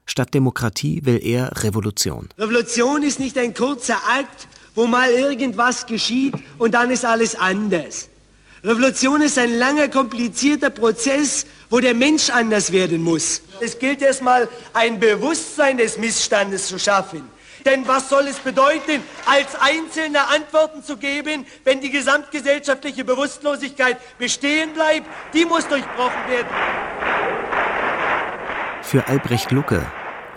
Statt 0.08 0.34
Demokratie 0.34 1.06
will 1.06 1.20
er 1.24 1.64
Revolution. 1.64 2.30
Revolution 2.40 3.04
ist 3.04 3.20
nicht 3.20 3.38
ein 3.38 3.54
kurzer 3.54 3.98
Akt, 4.18 4.48
wo 4.76 4.88
mal 4.88 5.10
irgendwas 5.12 5.86
geschieht 5.86 6.34
und 6.58 6.74
dann 6.74 6.92
ist 6.92 7.06
alles 7.06 7.36
anders. 7.36 8.10
Revolution 8.64 9.22
ist 9.22 9.40
ein 9.40 9.58
langer, 9.58 9.88
komplizierter 9.88 10.70
Prozess, 10.70 11.48
wo 11.72 11.80
der 11.80 11.96
Mensch 11.96 12.30
anders 12.30 12.72
werden 12.72 13.02
muss. 13.02 13.42
Es 13.60 13.80
gilt 13.80 14.02
erstmal, 14.02 14.48
ein 14.74 15.00
Bewusstsein 15.00 15.78
des 15.78 15.98
Missstandes 15.98 16.68
zu 16.68 16.78
schaffen. 16.78 17.24
Denn 17.66 17.88
was 17.88 18.10
soll 18.10 18.28
es 18.28 18.38
bedeuten, 18.38 19.04
als 19.26 19.56
Einzelner 19.60 20.30
Antworten 20.30 20.84
zu 20.84 20.98
geben, 20.98 21.46
wenn 21.64 21.82
die 21.82 21.92
gesamtgesellschaftliche 21.92 23.04
Bewusstlosigkeit 23.04 23.98
bestehen 24.18 24.74
bleibt? 24.74 25.08
Die 25.34 25.46
muss 25.46 25.68
durchbrochen 25.68 26.28
werden. 26.28 26.48
Für 28.82 29.08
Albrecht 29.08 29.52
Lucke, 29.52 29.86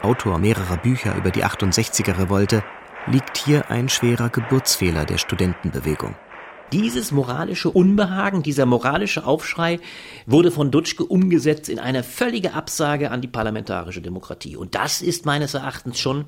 Autor 0.02 0.38
mehrerer 0.38 0.76
Bücher 0.76 1.14
über 1.16 1.30
die 1.30 1.44
68er 1.44 2.18
Revolte, 2.18 2.62
liegt 3.06 3.36
hier 3.38 3.70
ein 3.70 3.88
schwerer 3.88 4.30
Geburtsfehler 4.30 5.04
der 5.04 5.18
Studentenbewegung. 5.18 6.14
Dieses 6.74 7.12
moralische 7.12 7.70
Unbehagen, 7.70 8.42
dieser 8.42 8.66
moralische 8.66 9.24
Aufschrei 9.24 9.78
wurde 10.26 10.50
von 10.50 10.72
Dutschke 10.72 11.04
umgesetzt 11.04 11.68
in 11.68 11.78
eine 11.78 12.02
völlige 12.02 12.52
Absage 12.52 13.12
an 13.12 13.20
die 13.20 13.28
parlamentarische 13.28 14.02
Demokratie. 14.02 14.56
Und 14.56 14.74
das 14.74 15.00
ist 15.00 15.24
meines 15.24 15.54
Erachtens 15.54 16.00
schon 16.00 16.24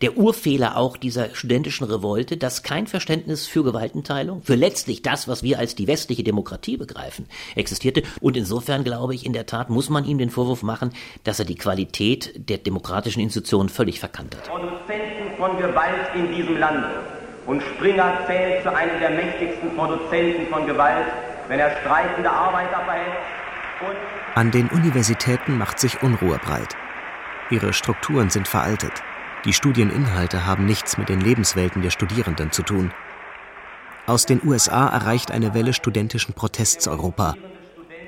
der 0.00 0.16
Urfehler 0.16 0.78
auch 0.78 0.96
dieser 0.96 1.34
studentischen 1.34 1.86
Revolte, 1.86 2.38
dass 2.38 2.62
kein 2.62 2.86
Verständnis 2.86 3.46
für 3.46 3.62
Gewaltenteilung, 3.62 4.40
für 4.40 4.54
letztlich 4.54 5.02
das, 5.02 5.28
was 5.28 5.42
wir 5.42 5.58
als 5.58 5.74
die 5.74 5.86
westliche 5.86 6.24
Demokratie 6.24 6.78
begreifen, 6.78 7.26
existierte. 7.54 8.02
Und 8.22 8.38
insofern 8.38 8.84
glaube 8.84 9.14
ich, 9.14 9.26
in 9.26 9.34
der 9.34 9.44
Tat 9.44 9.68
muss 9.68 9.90
man 9.90 10.06
ihm 10.06 10.16
den 10.16 10.30
Vorwurf 10.30 10.62
machen, 10.62 10.92
dass 11.24 11.40
er 11.40 11.44
die 11.44 11.56
Qualität 11.56 12.48
der 12.48 12.56
demokratischen 12.56 13.20
Institutionen 13.20 13.68
völlig 13.68 14.00
verkannt 14.00 14.34
hat. 14.34 14.44
Produzenten 14.48 15.36
von 15.36 15.58
Gewalt 15.58 16.14
in 16.14 16.34
diesem 16.34 16.56
Lande 16.56 17.19
und 17.46 17.62
Springer 17.62 18.18
zählt 18.26 18.62
zu 18.62 18.74
einem 18.74 18.98
der 19.00 19.10
mächtigsten 19.10 19.74
Produzenten 19.76 20.46
von 20.52 20.66
Gewalt, 20.66 21.06
wenn 21.48 21.58
er 21.58 21.76
streikende 21.78 22.30
Arbeiter 22.30 22.80
verhält. 22.84 23.12
An 24.34 24.50
den 24.50 24.68
Universitäten 24.68 25.58
macht 25.58 25.78
sich 25.78 26.02
Unruhe 26.02 26.38
breit. 26.38 26.76
Ihre 27.50 27.72
Strukturen 27.72 28.30
sind 28.30 28.46
veraltet. 28.46 28.92
Die 29.44 29.52
Studieninhalte 29.52 30.46
haben 30.46 30.66
nichts 30.66 30.98
mit 30.98 31.08
den 31.08 31.20
Lebenswelten 31.20 31.82
der 31.82 31.90
Studierenden 31.90 32.52
zu 32.52 32.62
tun. 32.62 32.92
Aus 34.06 34.26
den 34.26 34.40
USA 34.44 34.88
erreicht 34.88 35.30
eine 35.30 35.54
Welle 35.54 35.72
studentischen 35.72 36.34
Protests 36.34 36.86
Europa. 36.88 37.34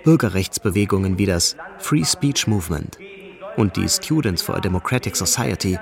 Bürgerrechtsbewegungen 0.05 1.19
wie 1.19 1.27
das 1.27 1.57
Free 1.79 2.05
Speech 2.05 2.47
Movement 2.47 2.99
und 3.57 3.77
die 3.77 3.89
Students 3.89 4.43
for 4.43 4.57
a 4.57 4.61
Democratic 4.61 5.17
Society 5.17 5.79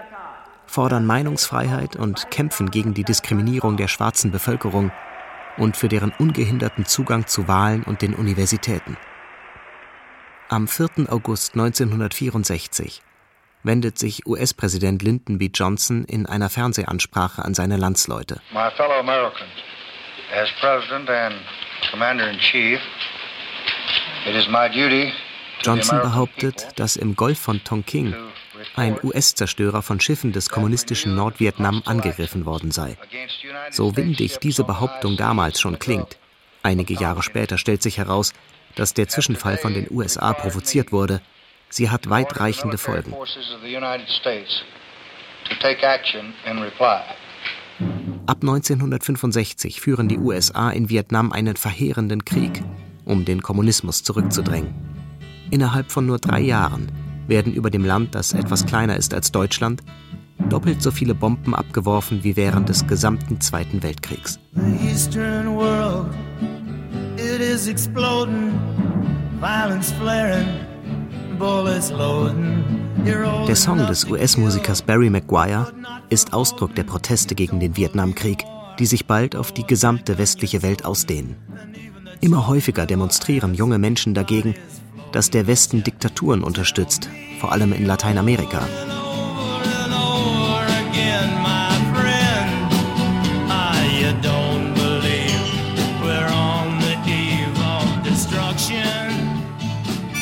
fordern 0.70 1.04
Meinungsfreiheit 1.04 1.96
und 1.96 2.30
kämpfen 2.30 2.70
gegen 2.70 2.94
die 2.94 3.02
Diskriminierung 3.02 3.76
der 3.76 3.88
schwarzen 3.88 4.30
Bevölkerung 4.30 4.92
und 5.56 5.76
für 5.76 5.88
deren 5.88 6.12
ungehinderten 6.16 6.86
Zugang 6.86 7.26
zu 7.26 7.48
Wahlen 7.48 7.82
und 7.82 8.02
den 8.02 8.14
Universitäten. 8.14 8.96
Am 10.48 10.68
4. 10.68 11.08
August 11.08 11.54
1964 11.54 13.02
wendet 13.64 13.98
sich 13.98 14.26
US-Präsident 14.26 15.02
Lyndon 15.02 15.38
B. 15.38 15.50
Johnson 15.52 16.04
in 16.04 16.26
einer 16.26 16.48
Fernsehansprache 16.48 17.44
an 17.44 17.54
seine 17.54 17.76
Landsleute. 17.76 18.40
My 18.52 18.70
fellow 18.76 19.00
Americans, 19.00 19.50
as 20.32 20.48
President 20.60 21.10
and 21.10 21.34
Commander 21.90 22.30
in 22.30 22.38
Chief, 22.38 22.80
it 24.24 24.36
is 24.36 24.46
my 24.48 24.68
duty 24.68 25.12
Johnson 25.62 26.00
behauptet, 26.00 26.68
dass 26.76 26.96
im 26.96 27.16
Golf 27.16 27.38
von 27.38 27.62
Tonkin 27.64 28.14
ein 28.76 28.96
US-Zerstörer 29.02 29.82
von 29.82 30.00
Schiffen 30.00 30.32
des 30.32 30.48
kommunistischen 30.48 31.14
Nordvietnam 31.14 31.82
angegriffen 31.84 32.46
worden 32.46 32.70
sei. 32.70 32.96
So 33.70 33.96
windig 33.96 34.38
diese 34.38 34.64
Behauptung 34.64 35.16
damals 35.16 35.60
schon 35.60 35.78
klingt, 35.78 36.18
einige 36.62 36.94
Jahre 36.94 37.22
später 37.22 37.58
stellt 37.58 37.82
sich 37.82 37.98
heraus, 37.98 38.32
dass 38.76 38.94
der 38.94 39.08
Zwischenfall 39.08 39.58
von 39.58 39.74
den 39.74 39.88
USA 39.90 40.32
provoziert 40.32 40.92
wurde. 40.92 41.20
Sie 41.68 41.90
hat 41.90 42.08
weitreichende 42.08 42.78
Folgen. 42.78 43.14
Ab 48.26 48.38
1965 48.42 49.80
führen 49.80 50.08
die 50.08 50.18
USA 50.18 50.70
in 50.70 50.88
Vietnam 50.88 51.32
einen 51.32 51.56
verheerenden 51.56 52.24
Krieg, 52.24 52.62
um 53.04 53.24
den 53.24 53.42
Kommunismus 53.42 54.02
zurückzudrängen. 54.04 54.74
Innerhalb 55.50 55.90
von 55.90 56.06
nur 56.06 56.18
drei 56.18 56.40
Jahren 56.40 56.92
werden 57.30 57.54
über 57.54 57.70
dem 57.70 57.86
Land, 57.86 58.14
das 58.14 58.34
etwas 58.34 58.66
kleiner 58.66 58.96
ist 58.96 59.14
als 59.14 59.32
Deutschland, 59.32 59.82
doppelt 60.50 60.82
so 60.82 60.90
viele 60.90 61.14
Bomben 61.14 61.54
abgeworfen 61.54 62.22
wie 62.22 62.36
während 62.36 62.68
des 62.68 62.86
gesamten 62.86 63.40
Zweiten 63.40 63.82
Weltkriegs. 63.82 64.38
Der 73.48 73.56
Song 73.56 73.86
des 73.86 74.04
US-Musikers 74.04 74.82
Barry 74.82 75.08
Maguire 75.08 75.72
ist 76.10 76.32
Ausdruck 76.34 76.74
der 76.74 76.84
Proteste 76.84 77.34
gegen 77.34 77.60
den 77.60 77.76
Vietnamkrieg, 77.76 78.44
die 78.78 78.86
sich 78.86 79.06
bald 79.06 79.36
auf 79.36 79.52
die 79.52 79.66
gesamte 79.66 80.18
westliche 80.18 80.62
Welt 80.62 80.84
ausdehnen. 80.84 81.36
Immer 82.20 82.46
häufiger 82.46 82.84
demonstrieren 82.84 83.54
junge 83.54 83.78
Menschen 83.78 84.12
dagegen, 84.12 84.54
dass 85.12 85.30
der 85.30 85.46
Westen 85.46 85.82
Diktaturen 85.82 86.42
unterstützt, 86.42 87.08
vor 87.40 87.52
allem 87.52 87.72
in 87.72 87.86
Lateinamerika. 87.86 88.66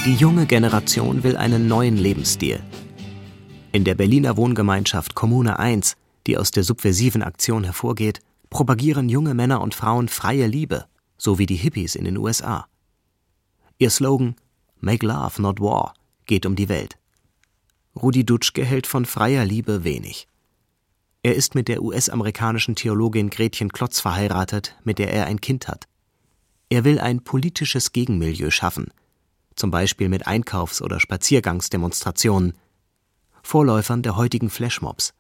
Die 0.08 0.14
junge 0.14 0.46
Generation 0.46 1.22
will 1.22 1.36
einen 1.36 1.68
neuen 1.68 1.98
Lebensstil. 1.98 2.60
In 3.72 3.84
der 3.84 3.94
Berliner 3.94 4.38
Wohngemeinschaft 4.38 5.14
Kommune 5.14 5.58
1, 5.58 5.96
die 6.26 6.38
aus 6.38 6.50
der 6.50 6.64
subversiven 6.64 7.22
Aktion 7.22 7.64
hervorgeht, 7.64 8.20
propagieren 8.48 9.10
junge 9.10 9.34
Männer 9.34 9.60
und 9.60 9.74
Frauen 9.74 10.08
freie 10.08 10.46
Liebe, 10.46 10.86
so 11.18 11.38
wie 11.38 11.44
die 11.44 11.56
Hippies 11.56 11.94
in 11.94 12.06
den 12.06 12.16
USA. 12.16 12.66
Ihr 13.78 13.90
Slogan 13.90 14.36
Make 14.80 15.06
Love, 15.06 15.40
not 15.42 15.60
War 15.60 15.94
geht 16.28 16.46
um 16.46 16.54
die 16.54 16.68
Welt. 16.68 16.96
Rudi 17.96 18.24
Dutschke 18.24 18.64
hält 18.64 18.86
von 18.86 19.04
freier 19.04 19.44
Liebe 19.44 19.82
wenig. 19.82 20.28
Er 21.24 21.34
ist 21.34 21.56
mit 21.56 21.66
der 21.66 21.82
US-amerikanischen 21.82 22.76
Theologin 22.76 23.30
Gretchen 23.30 23.72
Klotz 23.72 23.98
verheiratet, 23.98 24.76
mit 24.84 25.00
der 25.00 25.12
er 25.12 25.26
ein 25.26 25.40
Kind 25.40 25.66
hat. 25.66 25.88
Er 26.68 26.84
will 26.84 27.00
ein 27.00 27.24
politisches 27.24 27.92
Gegenmilieu 27.92 28.50
schaffen, 28.50 28.92
zum 29.56 29.72
Beispiel 29.72 30.08
mit 30.08 30.28
Einkaufs- 30.28 30.80
oder 30.80 31.00
Spaziergangsdemonstrationen, 31.00 32.52
Vorläufern 33.42 34.02
der 34.02 34.16
heutigen 34.16 34.50
Flashmobs. 34.50 35.14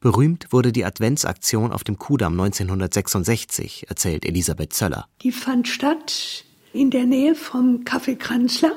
Berühmt 0.00 0.52
wurde 0.52 0.72
die 0.72 0.84
Adventsaktion 0.84 1.72
auf 1.72 1.84
dem 1.84 1.98
Kudamm 1.98 2.38
1966, 2.38 3.88
erzählt 3.88 4.26
Elisabeth 4.26 4.74
Zöller. 4.74 5.08
Die 5.22 5.32
fand 5.32 5.68
statt 5.68 6.44
in 6.74 6.90
der 6.90 7.06
Nähe 7.06 7.34
vom 7.34 7.84
Café 7.84 8.16
Kranzler. 8.16 8.72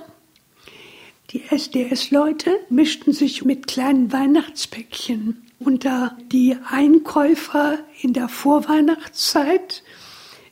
Die 1.32 1.44
SDS-Leute 1.50 2.52
mischten 2.70 3.12
sich 3.12 3.44
mit 3.44 3.68
kleinen 3.68 4.14
Weihnachtspäckchen 4.14 5.44
unter 5.60 6.16
die 6.32 6.56
Einkäufer 6.70 7.80
in 8.02 8.14
der 8.14 8.30
Vorweihnachtszeit, 8.30 9.84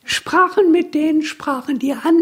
sprachen 0.03 0.71
mit 0.71 0.93
denen, 0.95 1.21
sprachen 1.21 1.79
die 1.79 1.93
an, 1.93 2.19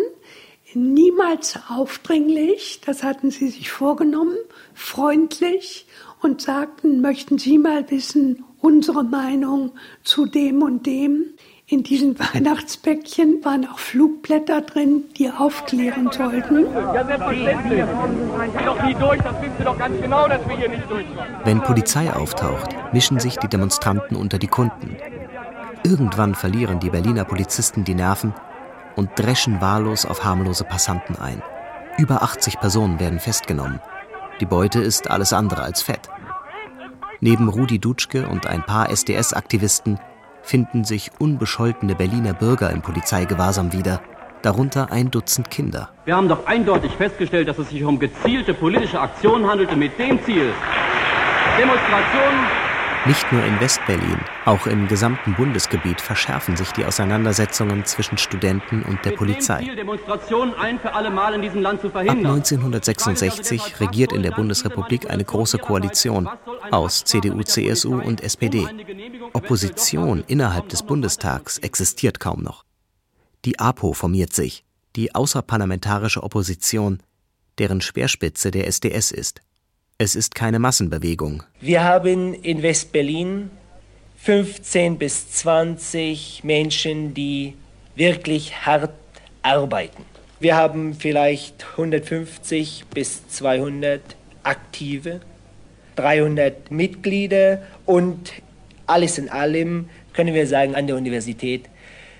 niemals 0.75 1.57
aufdringlich, 1.69 2.81
das 2.85 3.03
hatten 3.03 3.31
sie 3.31 3.47
sich 3.47 3.71
vorgenommen, 3.71 4.37
freundlich 4.73 5.87
und 6.21 6.41
sagten, 6.41 7.01
möchten 7.01 7.37
Sie 7.37 7.57
mal 7.57 7.89
wissen, 7.89 8.43
unsere 8.59 9.03
Meinung 9.03 9.71
zu 10.03 10.25
dem 10.25 10.61
und 10.61 10.85
dem. 10.85 11.33
In 11.73 11.81
diesen 11.81 12.19
Weihnachtspäckchen 12.19 13.43
waren 13.43 13.67
auch 13.67 13.79
Flugblätter 13.79 14.61
drin, 14.61 15.05
die 15.17 15.31
aufklären 15.31 16.07
sollten. 16.11 16.67
Wenn 21.43 21.61
Polizei 21.63 22.13
auftaucht, 22.13 22.75
mischen 22.93 23.19
sich 23.19 23.37
die 23.37 23.47
Demonstranten 23.47 24.15
unter 24.15 24.37
die 24.37 24.45
Kunden. 24.45 24.97
Irgendwann 25.83 26.35
verlieren 26.35 26.79
die 26.79 26.91
Berliner 26.91 27.25
Polizisten 27.25 27.83
die 27.83 27.95
Nerven 27.95 28.35
und 28.95 29.09
dreschen 29.15 29.59
wahllos 29.59 30.05
auf 30.05 30.23
harmlose 30.23 30.65
Passanten 30.65 31.15
ein. 31.15 31.41
Über 31.97 32.21
80 32.21 32.59
Personen 32.59 32.99
werden 32.99 33.17
festgenommen. 33.17 33.79
Die 34.39 34.45
Beute 34.45 34.79
ist 34.79 35.09
alles 35.09 35.33
andere 35.33 35.63
als 35.63 35.81
fett. 35.81 36.07
Neben 37.19 37.49
Rudi 37.49 37.79
Dutschke 37.79 38.27
und 38.27 38.45
ein 38.45 38.61
paar 38.61 38.91
SDS-Aktivisten 38.91 39.97
finden 40.43 40.83
sich 40.83 41.09
unbescholtene 41.19 41.95
Berliner 41.95 42.33
Bürger 42.33 42.69
im 42.69 42.81
Polizeigewahrsam 42.81 43.73
wieder, 43.73 44.01
darunter 44.41 44.91
ein 44.91 45.09
Dutzend 45.09 45.49
Kinder. 45.49 45.89
Wir 46.05 46.15
haben 46.15 46.29
doch 46.29 46.45
eindeutig 46.45 46.91
festgestellt, 46.91 47.47
dass 47.47 47.57
es 47.57 47.69
sich 47.69 47.83
um 47.83 47.97
gezielte 47.97 48.53
politische 48.53 48.99
Aktionen 48.99 49.47
handelte 49.47 49.75
mit 49.75 49.97
dem 49.97 50.23
Ziel, 50.23 50.53
Demonstrationen 51.57 52.63
nicht 53.05 53.29
nur 53.33 53.43
in 53.43 53.59
Westberlin, 53.59 54.17
auch 54.45 54.65
im 54.65 54.87
gesamten 54.87 55.33
Bundesgebiet 55.33 55.99
verschärfen 55.99 56.55
sich 56.55 56.71
die 56.71 56.85
Auseinandersetzungen 56.85 57.83
zwischen 57.83 58.17
Studenten 58.17 58.81
und 58.81 59.03
der 59.03 59.11
Polizei. 59.11 59.69
Ab 60.07 60.21
1966 62.17 63.81
regiert 63.81 64.13
in 64.13 64.23
der 64.23 64.31
Bundesrepublik 64.31 65.09
eine 65.09 65.25
große 65.25 65.57
Koalition 65.57 66.29
aus 66.71 67.03
CDU, 67.03 67.43
CSU 67.43 67.99
und 67.99 68.21
SPD. 68.21 68.65
Opposition 69.33 70.23
innerhalb 70.27 70.69
des 70.69 70.83
Bundestags 70.83 71.57
existiert 71.57 72.19
kaum 72.19 72.43
noch. 72.43 72.63
Die 73.45 73.59
APO 73.59 73.93
formiert 73.93 74.33
sich, 74.33 74.63
die 74.95 75.13
außerparlamentarische 75.13 76.23
Opposition, 76.23 76.99
deren 77.57 77.81
Speerspitze 77.81 78.51
der 78.51 78.67
SDS 78.67 79.11
ist. 79.11 79.41
Es 79.97 80.15
ist 80.15 80.35
keine 80.35 80.59
Massenbewegung. 80.59 81.43
Wir 81.59 81.83
haben 81.83 82.33
in 82.33 82.61
West-Berlin 82.61 83.51
15 84.17 84.97
bis 84.97 85.31
20 85.31 86.43
Menschen, 86.43 87.13
die 87.13 87.55
wirklich 87.95 88.65
hart 88.65 88.93
arbeiten. 89.41 90.05
Wir 90.39 90.55
haben 90.55 90.93
vielleicht 90.93 91.65
150 91.71 92.85
bis 92.93 93.27
200 93.27 94.01
Aktive, 94.43 95.21
300 95.95 96.71
Mitglieder 96.71 97.61
und 97.85 98.31
alles 98.93 99.17
in 99.17 99.29
allem 99.29 99.89
können 100.13 100.35
wir 100.35 100.47
sagen 100.47 100.75
an 100.75 100.87
der 100.87 100.95
Universität 100.95 101.69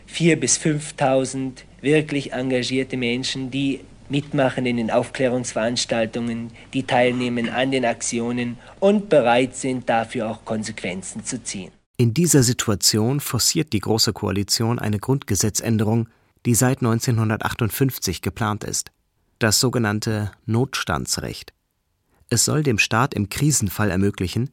4.000 0.10 0.36
bis 0.38 0.58
5.000 0.58 1.52
wirklich 1.82 2.34
engagierte 2.34 2.98
Menschen, 2.98 3.52
die 3.52 3.82
mitmachen 4.10 4.66
in 4.66 4.78
den 4.78 4.92
Aufklärungsveranstaltungen, 4.92 6.52
die 6.74 6.84
teilnehmen 6.84 7.50
an 7.50 7.72
den 7.72 7.86
Aktionen 7.86 8.58
und 8.80 9.10
bereit 9.10 9.56
sind, 9.56 9.88
dafür 9.88 10.30
auch 10.30 10.46
Konsequenzen 10.46 11.24
zu 11.24 11.44
ziehen. 11.44 11.72
In 11.98 12.14
dieser 12.14 12.44
Situation 12.44 13.20
forciert 13.20 13.72
die 13.72 13.80
Große 13.80 14.14
Koalition 14.14 14.80
eine 14.80 15.00
Grundgesetzänderung, 15.00 16.10
die 16.46 16.56
seit 16.56 16.80
1958 16.80 18.22
geplant 18.22 18.64
ist. 18.64 18.92
Das 19.40 19.60
sogenannte 19.60 20.32
Notstandsrecht. 20.46 21.54
Es 22.30 22.46
soll 22.46 22.64
dem 22.64 22.80
Staat 22.80 23.14
im 23.14 23.30
Krisenfall 23.30 23.92
ermöglichen, 23.92 24.50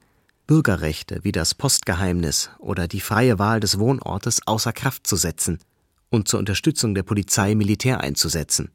Bürgerrechte 0.51 1.21
wie 1.23 1.31
das 1.31 1.55
Postgeheimnis 1.55 2.51
oder 2.59 2.89
die 2.89 2.99
freie 2.99 3.39
Wahl 3.39 3.61
des 3.61 3.79
Wohnortes 3.79 4.49
außer 4.49 4.73
Kraft 4.73 5.07
zu 5.07 5.15
setzen 5.15 5.61
und 6.09 6.27
zur 6.27 6.41
Unterstützung 6.41 6.93
der 6.93 7.05
Polizei 7.05 7.55
Militär 7.55 8.01
einzusetzen. 8.01 8.73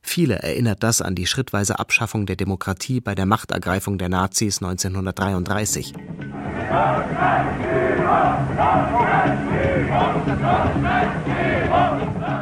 Viele 0.00 0.36
erinnert 0.36 0.82
das 0.82 1.02
an 1.02 1.14
die 1.14 1.26
schrittweise 1.26 1.78
Abschaffung 1.78 2.24
der 2.24 2.36
Demokratie 2.36 3.02
bei 3.02 3.14
der 3.14 3.26
Machtergreifung 3.26 3.98
der 3.98 4.08
Nazis 4.08 4.62
1933. 4.62 5.92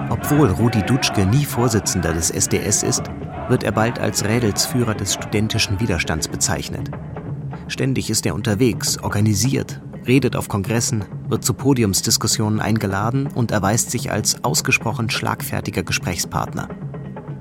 Obwohl 0.09 0.51
Rudi 0.51 0.83
Dutschke 0.85 1.27
nie 1.27 1.46
Vorsitzender 1.46 2.12
des 2.12 2.31
SDS 2.31 2.85
ist, 2.85 3.03
wird 3.48 3.64
er 3.64 3.72
bald 3.72 3.98
als 3.98 4.25
Rädelsführer 4.25 4.94
des 4.94 5.14
studentischen 5.14 5.81
Widerstands 5.81 6.29
bezeichnet. 6.29 6.92
Ständig 7.73 8.11
ist 8.11 8.27
er 8.27 8.35
unterwegs, 8.35 8.99
organisiert, 8.99 9.81
redet 10.07 10.37
auf 10.37 10.47
Kongressen, 10.47 11.07
wird 11.31 11.43
zu 11.43 11.55
Podiumsdiskussionen 11.55 12.61
eingeladen 12.61 13.29
und 13.29 13.51
erweist 13.51 13.91
sich 13.91 14.13
als 14.13 14.45
ausgesprochen 14.45 15.09
schlagfertiger 15.09 15.83
Gesprächspartner. 15.83 16.69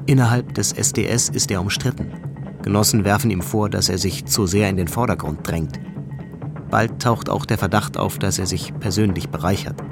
Innerhalb 0.06 0.54
des 0.54 0.72
SDS 0.72 1.28
ist 1.28 1.52
er 1.52 1.60
umstritten. 1.60 2.14
Genossen 2.62 3.04
werfen 3.04 3.30
ihm 3.30 3.42
vor, 3.42 3.70
dass 3.70 3.90
er 3.90 3.98
sich 3.98 4.24
zu 4.24 4.48
sehr 4.48 4.70
in 4.70 4.78
den 4.78 4.88
Vordergrund 4.88 5.46
drängt. 5.46 5.82
Bald 6.70 7.02
taucht 7.02 7.30
auch 7.30 7.46
der 7.46 7.58
Verdacht 7.58 7.98
auf, 7.98 8.18
dass 8.18 8.40
er 8.40 8.46
sich 8.46 8.74
persönlich 8.80 9.28
bereichert. 9.28 9.84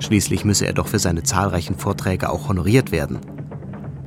Schließlich 0.00 0.44
müsse 0.44 0.66
er 0.66 0.74
doch 0.74 0.88
für 0.88 0.98
seine 0.98 1.22
zahlreichen 1.22 1.78
Vorträge 1.78 2.28
auch 2.28 2.50
honoriert 2.50 2.92
werden. 2.92 3.20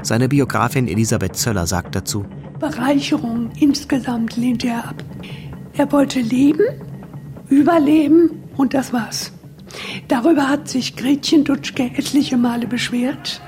Seine 0.04 0.30
Biografin 0.30 0.88
Elisabeth 0.88 1.36
Zöller 1.36 1.66
sagt 1.66 1.96
dazu, 1.96 2.24
Bereicherung 2.60 3.50
insgesamt 3.60 4.38
lehnte 4.38 4.68
er 4.68 4.90
ab. 4.90 5.04
Er 5.74 5.92
wollte 5.92 6.20
leben, 6.20 6.66
überleben 7.50 8.44
und 8.58 8.74
das 8.74 8.92
war's. 8.92 9.32
Darüber 10.08 10.50
hat 10.50 10.68
sich 10.68 10.96
Gretchen 10.96 11.44
Dutschke 11.44 11.84
etliche 11.84 12.38
Male 12.38 12.68
beschwert, 12.68 13.42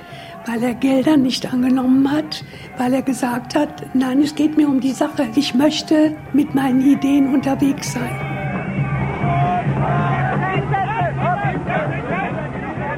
weil 0.47 0.63
er 0.63 0.73
Gelder 0.73 1.17
nicht 1.17 1.51
angenommen 1.51 2.09
hat, 2.09 2.45
weil 2.77 2.93
er 2.93 3.01
gesagt 3.01 3.55
hat, 3.55 3.93
nein, 3.93 4.21
es 4.21 4.35
geht 4.35 4.55
mir 4.55 4.67
um 4.67 4.79
die 4.79 4.93
Sache. 4.93 5.27
Ich 5.35 5.53
möchte 5.53 6.15
mit 6.31 6.55
meinen 6.55 6.81
Ideen 6.81 7.33
unterwegs 7.33 7.91
sein. 7.93 8.33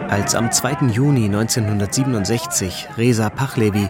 Als 0.10 0.36
am 0.36 0.52
2. 0.52 0.88
Juni 0.94 1.26
1967 1.26 2.90
Reza 2.98 3.30
Pahlavi, 3.30 3.90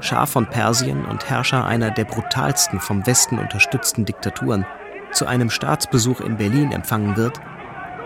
Schah 0.00 0.26
von 0.26 0.46
Persien 0.46 1.04
und 1.06 1.28
Herrscher 1.28 1.64
einer 1.64 1.90
der 1.90 2.04
brutalsten 2.04 2.80
vom 2.80 3.06
Westen 3.06 3.38
unterstützten 3.38 4.04
Diktaturen, 4.04 4.66
zu 5.12 5.26
einem 5.26 5.50
Staatsbesuch 5.50 6.20
in 6.20 6.36
Berlin 6.36 6.72
empfangen 6.72 7.16
wird, 7.16 7.40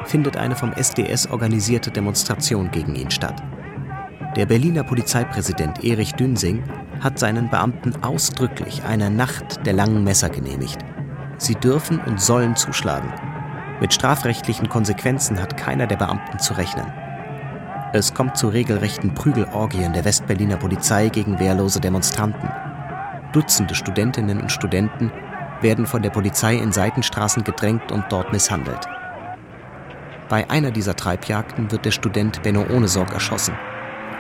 findet 0.05 0.37
eine 0.37 0.57
vom 0.57 0.73
SDS 0.73 1.31
organisierte 1.31 1.91
Demonstration 1.91 2.71
gegen 2.71 2.95
ihn 2.95 3.11
statt. 3.11 3.43
Der 4.37 4.47
Berliner 4.47 4.85
Polizeipräsident 4.85 5.83
Erich 5.85 6.15
Dünsing 6.15 6.63
hat 7.01 7.19
seinen 7.19 7.51
Beamten 7.51 8.05
ausdrücklich 8.05 8.85
eine 8.85 9.11
Nacht 9.11 9.67
der 9.67 9.73
langen 9.73 10.05
Messer 10.05 10.31
genehmigt. 10.31 10.79
Sie 11.39 11.57
dürfen 11.57 12.01
und 12.01 12.21
sollen 12.21 12.55
zuschlagen. 12.55 13.13
Mit 13.81 13.93
strafrechtlichen 13.93 14.69
Konsequenzen 14.69 15.41
hat 15.41 15.57
keiner 15.57 15.87
der 15.87 15.97
Beamten 15.97 16.39
zu 16.39 16.55
rechnen. 16.55 17.00
Es 17.93 18.15
kommt 18.15 18.37
zu 18.37 18.49
regelrechten 18.49 19.15
Prügelorgien 19.15 19.93
der 19.93 20.05
Westberliner 20.05 20.57
Polizei 20.57 21.09
gegen 21.09 21.41
wehrlose 21.41 21.81
Demonstranten. 21.81 22.49
Dutzende 23.33 23.75
Studentinnen 23.75 24.41
und 24.41 24.53
Studenten 24.53 25.11
werden 25.61 25.87
von 25.87 26.01
der 26.01 26.11
Polizei 26.11 26.55
in 26.55 26.71
Seitenstraßen 26.71 27.43
gedrängt 27.43 27.91
und 27.91 28.05
dort 28.09 28.33
misshandelt. 28.33 28.87
Bei 30.29 30.49
einer 30.49 30.71
dieser 30.71 30.95
Treibjagden 30.95 31.73
wird 31.73 31.85
der 31.85 31.91
Student 31.91 32.41
Benno 32.45 32.65
Ohnesorg 32.73 33.13
erschossen, 33.13 33.55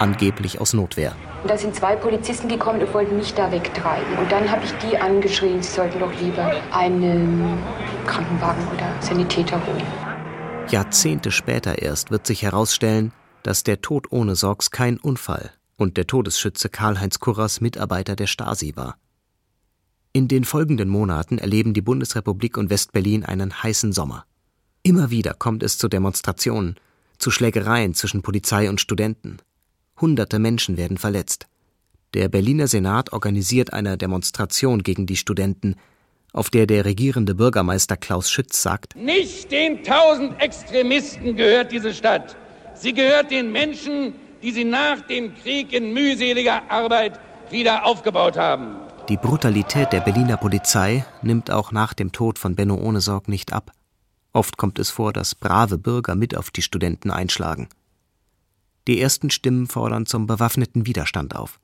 angeblich 0.00 0.60
aus 0.60 0.72
Notwehr. 0.74 1.12
Da 1.46 1.56
sind 1.56 1.76
zwei 1.76 1.94
Polizisten 1.94 2.48
gekommen 2.48 2.80
und 2.80 2.92
wollten 2.92 3.16
mich 3.16 3.34
da 3.34 3.52
wegtreiben. 3.52 4.18
Und 4.18 4.32
dann 4.32 4.50
habe 4.50 4.62
ich 4.64 4.72
die 4.78 4.98
angeschrien, 4.98 5.62
sie 5.62 5.70
sollten 5.70 6.00
doch 6.00 6.12
lieber 6.20 6.52
einen 6.72 7.56
Krankenwagen 8.04 8.66
oder 8.74 8.92
Sanitäter 8.98 9.64
holen. 9.64 9.86
Jahrzehnte 10.68 11.30
später 11.30 11.80
erst 11.80 12.10
wird 12.10 12.26
sich 12.26 12.42
herausstellen, 12.42 13.12
dass 13.42 13.62
der 13.64 13.80
Tod 13.80 14.10
ohne 14.10 14.36
Sorgs 14.36 14.70
kein 14.70 14.98
Unfall 14.98 15.50
und 15.76 15.96
der 15.96 16.06
Todesschütze 16.06 16.68
Karl-Heinz 16.68 17.18
Kurras 17.18 17.60
Mitarbeiter 17.60 18.16
der 18.16 18.26
Stasi 18.26 18.76
war. 18.76 18.96
In 20.12 20.28
den 20.28 20.44
folgenden 20.44 20.88
Monaten 20.88 21.38
erleben 21.38 21.72
die 21.72 21.82
Bundesrepublik 21.82 22.56
und 22.56 22.68
Westberlin 22.68 23.24
einen 23.24 23.62
heißen 23.62 23.92
Sommer. 23.92 24.24
Immer 24.82 25.10
wieder 25.10 25.34
kommt 25.34 25.62
es 25.62 25.78
zu 25.78 25.88
Demonstrationen, 25.88 26.76
zu 27.18 27.30
Schlägereien 27.30 27.94
zwischen 27.94 28.22
Polizei 28.22 28.68
und 28.68 28.80
Studenten. 28.80 29.38
Hunderte 30.00 30.38
Menschen 30.38 30.76
werden 30.76 30.98
verletzt. 30.98 31.46
Der 32.14 32.28
Berliner 32.28 32.66
Senat 32.66 33.12
organisiert 33.12 33.72
eine 33.72 33.96
Demonstration 33.96 34.82
gegen 34.82 35.06
die 35.06 35.16
Studenten, 35.16 35.76
auf 36.32 36.50
der 36.50 36.66
der 36.66 36.84
regierende 36.84 37.34
Bürgermeister 37.34 37.96
Klaus 37.96 38.30
Schütz 38.30 38.62
sagt: 38.62 38.96
Nicht 38.96 39.52
den 39.52 39.84
tausend 39.84 40.40
Extremisten 40.40 41.36
gehört 41.36 41.70
diese 41.70 41.94
Stadt. 41.94 42.36
Sie 42.80 42.94
gehört 42.94 43.30
den 43.30 43.52
Menschen, 43.52 44.14
die 44.42 44.52
sie 44.52 44.64
nach 44.64 45.02
dem 45.02 45.34
Krieg 45.34 45.70
in 45.74 45.92
mühseliger 45.92 46.62
Arbeit 46.70 47.20
wieder 47.50 47.84
aufgebaut 47.84 48.38
haben. 48.38 48.76
Die 49.10 49.18
Brutalität 49.18 49.92
der 49.92 50.00
Berliner 50.00 50.38
Polizei 50.38 51.04
nimmt 51.20 51.50
auch 51.50 51.72
nach 51.72 51.92
dem 51.92 52.10
Tod 52.10 52.38
von 52.38 52.54
Benno 52.56 52.76
Ohnesorg 52.76 53.28
nicht 53.28 53.52
ab. 53.52 53.72
Oft 54.32 54.56
kommt 54.56 54.78
es 54.78 54.88
vor, 54.88 55.12
dass 55.12 55.34
brave 55.34 55.76
Bürger 55.76 56.14
mit 56.14 56.34
auf 56.34 56.50
die 56.50 56.62
Studenten 56.62 57.10
einschlagen. 57.10 57.68
Die 58.88 58.98
ersten 58.98 59.28
Stimmen 59.28 59.66
fordern 59.66 60.06
zum 60.06 60.26
bewaffneten 60.26 60.86
Widerstand 60.86 61.36
auf. 61.36 61.60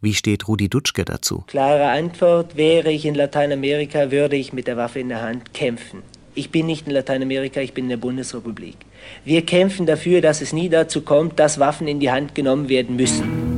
Wie 0.00 0.14
steht 0.14 0.48
Rudi 0.48 0.68
Dutschke 0.68 1.04
dazu? 1.04 1.44
Klare 1.46 1.88
Antwort, 1.88 2.56
wäre 2.56 2.90
ich 2.90 3.04
in 3.04 3.14
Lateinamerika, 3.14 4.10
würde 4.10 4.34
ich 4.34 4.52
mit 4.52 4.66
der 4.66 4.76
Waffe 4.76 4.98
in 4.98 5.10
der 5.10 5.22
Hand 5.22 5.54
kämpfen. 5.54 6.02
Ich 6.34 6.50
bin 6.50 6.66
nicht 6.66 6.86
in 6.86 6.92
Lateinamerika, 6.92 7.60
ich 7.60 7.74
bin 7.74 7.86
in 7.86 7.90
der 7.90 7.96
Bundesrepublik. 7.96 8.76
Wir 9.24 9.44
kämpfen 9.44 9.86
dafür, 9.86 10.20
dass 10.20 10.40
es 10.40 10.52
nie 10.52 10.68
dazu 10.68 11.02
kommt, 11.02 11.38
dass 11.40 11.58
Waffen 11.58 11.88
in 11.88 11.98
die 11.98 12.10
Hand 12.10 12.34
genommen 12.34 12.68
werden 12.68 12.96
müssen. 12.96 13.50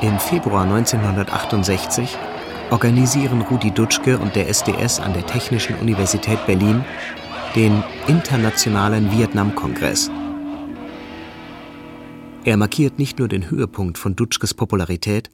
Im 0.00 0.18
Februar 0.20 0.62
1968 0.62 2.16
organisieren 2.70 3.40
Rudi 3.42 3.72
Dutschke 3.72 4.16
und 4.18 4.36
der 4.36 4.48
SDS 4.48 5.00
an 5.00 5.12
der 5.12 5.26
Technischen 5.26 5.74
Universität 5.76 6.38
Berlin 6.46 6.84
den 7.56 7.82
Internationalen 8.06 9.10
Vietnam-Kongress. 9.10 10.08
Er 12.44 12.56
markiert 12.56 12.98
nicht 13.00 13.18
nur 13.18 13.26
den 13.26 13.50
Höhepunkt 13.50 13.98
von 13.98 14.14
Dutschkes 14.14 14.54
Popularität, 14.54 15.30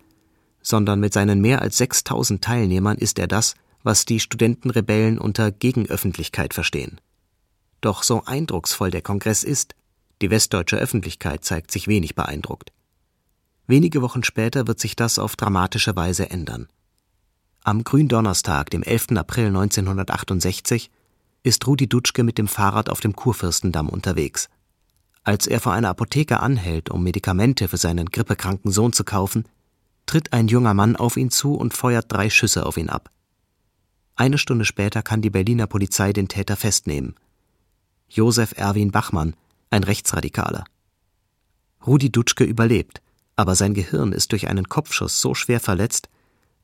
sondern 0.65 0.99
mit 0.99 1.13
seinen 1.13 1.41
mehr 1.41 1.63
als 1.63 1.77
6000 1.77 2.43
Teilnehmern 2.43 2.99
ist 2.99 3.21
er 3.21 3.29
das, 3.29 3.55
was 3.85 4.07
die 4.07 4.19
Studentenrebellen 4.19 5.19
unter 5.19 5.53
Gegenöffentlichkeit 5.53 6.55
verstehen. 6.55 7.01
Doch 7.83 8.03
so 8.03 8.25
eindrucksvoll 8.25 8.91
der 8.91 9.03
Kongress 9.03 9.45
ist, 9.45 9.75
die 10.23 10.31
westdeutsche 10.31 10.77
Öffentlichkeit 10.77 11.45
zeigt 11.45 11.71
sich 11.71 11.87
wenig 11.87 12.15
beeindruckt. 12.15 12.73
Wenige 13.67 14.01
Wochen 14.01 14.25
später 14.25 14.67
wird 14.67 14.81
sich 14.81 14.97
das 14.97 15.19
auf 15.19 15.37
dramatische 15.37 15.95
Weise 15.97 16.31
ändern. 16.31 16.69
Am 17.63 17.85
Gründonnerstag, 17.85 18.71
dem 18.71 18.83
11. 18.83 19.13
April 19.17 19.49
1968, 19.49 20.91
ist 21.43 21.67
Rudi 21.67 21.89
Dutschke 21.89 22.23
mit 22.23 22.39
dem 22.39 22.49
Fahrrad 22.49 22.89
auf 22.89 23.01
dem 23.01 23.15
Kurfürstendamm 23.15 23.91
unterwegs. 23.91 24.49
Als 25.25 25.47
er 25.47 25.61
vor 25.61 25.73
einer 25.73 25.91
Apotheke 25.91 26.41
anhält, 26.41 26.91
um 26.91 27.03
Medikamente 27.03 27.69
für 27.69 27.77
seinen 27.77 28.11
grippekranken 28.11 28.71
Sohn 28.71 28.93
zu 28.93 29.05
kaufen, 29.05 29.45
tritt 30.07 30.33
ein 30.33 30.49
junger 30.49 30.75
Mann 30.75 30.97
auf 30.97 31.17
ihn 31.17 31.31
zu 31.31 31.55
und 31.55 31.75
feuert 31.75 32.07
drei 32.09 32.31
Schüsse 32.31 32.67
auf 32.67 32.77
ihn 32.77 32.89
ab. 32.89 33.11
Eine 34.17 34.39
Stunde 34.39 34.65
später 34.65 35.03
kann 35.03 35.23
die 35.23 35.31
Berliner 35.31 35.67
Polizei 35.67 36.13
den 36.13 36.29
Täter 36.29 36.57
festnehmen. 36.57 37.15
Josef 38.09 38.55
Erwin 38.57 38.93
Bachmann, 38.93 39.35
ein 39.71 39.83
Rechtsradikaler. 39.83 40.65
Rudi 41.85 42.11
Dutschke 42.11 42.45
überlebt, 42.45 43.03
aber 43.37 43.57
sein 43.57 43.75
Gehirn 43.75 44.13
ist 44.13 44.33
durch 44.33 44.49
einen 44.49 44.69
Kopfschuss 44.69 45.21
so 45.21 45.35
schwer 45.35 45.61
verletzt, 45.61 46.09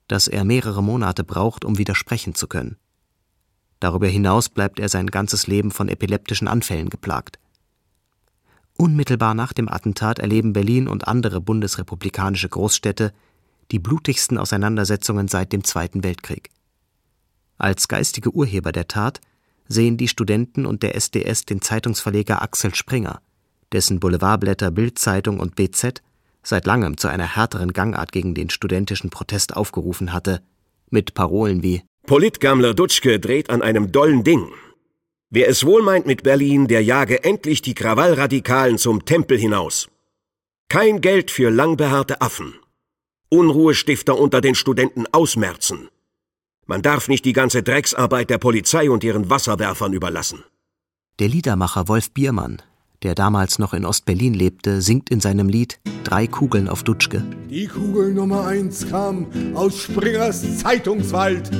dass 0.07 0.29
er 0.29 0.45
mehrere 0.45 0.83
Monate 0.83 1.25
braucht, 1.25 1.65
um 1.65 1.79
wieder 1.79 1.95
sprechen 1.95 2.35
zu 2.35 2.47
können. 2.47 2.77
Darüber 3.81 4.09
hinaus 4.09 4.49
bleibt 4.49 4.79
er 4.79 4.89
sein 4.89 5.07
ganzes 5.07 5.47
Leben 5.47 5.71
von 5.71 5.89
epileptischen 5.89 6.49
Anfällen 6.49 6.91
geplagt. 6.91 7.39
Unmittelbar 8.77 9.35
nach 9.35 9.53
dem 9.53 9.69
Attentat 9.69 10.19
erleben 10.19 10.53
Berlin 10.53 10.89
und 10.89 11.09
andere 11.09 11.41
bundesrepublikanische 11.41 12.49
Großstädte 12.49 13.13
die 13.71 13.79
blutigsten 13.79 14.39
Auseinandersetzungen 14.39 15.29
seit 15.29 15.53
dem 15.53 15.65
Zweiten 15.65 16.03
Weltkrieg. 16.05 16.51
Als 17.59 17.89
geistige 17.89 18.31
Urheber 18.31 18.73
der 18.73 18.89
Tat 18.89 19.21
sehen 19.69 19.97
die 19.97 20.09
Studenten 20.09 20.67
und 20.67 20.83
der 20.83 20.95
SDS 20.95 21.45
den 21.45 21.63
Zeitungsverleger 21.63 22.43
Axel 22.43 22.75
Springer, 22.75 23.21
dessen 23.73 24.01
Boulevardblätter 24.01 24.71
Bildzeitung 24.71 25.39
und 25.39 25.55
BZ 25.57 26.03
seit 26.43 26.67
langem 26.67 26.97
zu 26.97 27.09
einer 27.09 27.37
härteren 27.37 27.73
Gangart 27.73 28.13
gegen 28.13 28.35
den 28.35 28.51
studentischen 28.51 29.11
Protest 29.11 29.57
aufgerufen 29.57 30.13
hatte, 30.13 30.43
mit 30.89 31.15
Parolen 31.15 31.63
wie 31.63 31.83
Politgammler 32.07 32.75
Dutschke 32.75 33.21
dreht 33.21 33.51
an 33.51 33.63
einem 33.63 33.93
dollen 33.93 34.25
Ding. 34.25 34.49
Wer 35.29 35.49
es 35.49 35.65
wohl 35.65 35.83
meint 35.83 36.07
mit 36.07 36.25
Berlin, 36.25 36.67
der 36.67 36.83
jage 36.83 37.23
endlich 37.23 37.63
die 37.63 37.75
Krawallradikalen 37.75 38.79
zum 38.79 39.05
Tempel 39.05 39.39
hinaus. 39.39 39.89
Kein 40.69 41.01
Geld 41.01 41.31
für 41.31 41.51
langbehaarte 41.51 42.21
Affen. 42.21 42.55
Unruhestifter 43.31 44.19
unter 44.19 44.41
den 44.41 44.57
Studenten 44.57 45.07
ausmerzen. 45.13 45.89
Man 46.67 46.83
darf 46.83 47.09
nicht 47.09 47.25
die 47.25 47.33
ganze 47.33 47.63
Drecksarbeit 47.63 48.29
der 48.29 48.39
Polizei 48.39 48.91
und 48.91 49.05
ihren 49.05 49.31
Wasserwerfern 49.31 49.93
überlassen. 49.93 50.43
Der 51.21 51.29
Liedermacher 51.29 51.87
Wolf 51.87 52.11
Biermann, 52.11 52.61
der 53.05 53.15
damals 53.15 53.61
noch 53.61 53.73
in 53.73 53.87
Ostberlin 53.87 54.35
lebte, 54.35 54.83
singt 54.83 55.11
in 55.11 55.21
seinem 55.21 55.49
Lied 55.49 55.79
Drei 56.03 56.27
Kugeln 56.27 56.69
auf 56.69 56.83
Dutschke. 56.83 57.25
Die 57.49 57.69
Kugel 57.69 58.15
Nummer 58.15 58.47
eins 58.47 58.89
kam 58.89 59.27
aus 59.55 59.79
Springers 59.79 60.59
Zeitungswald. 60.59 61.51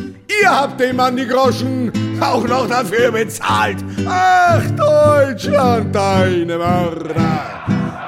Ihr 0.43 0.51
habt 0.51 0.81
dem 0.81 0.97
Mann 0.97 1.17
die 1.17 1.27
Groschen 1.27 1.93
auch 2.21 2.47
noch 2.49 2.69
dafür 2.69 3.13
bezahlt. 3.13 3.79
Ach, 4.07 4.63
Deutschland, 4.73 5.95
deine 5.95 6.59
Mörder! 6.59 7.61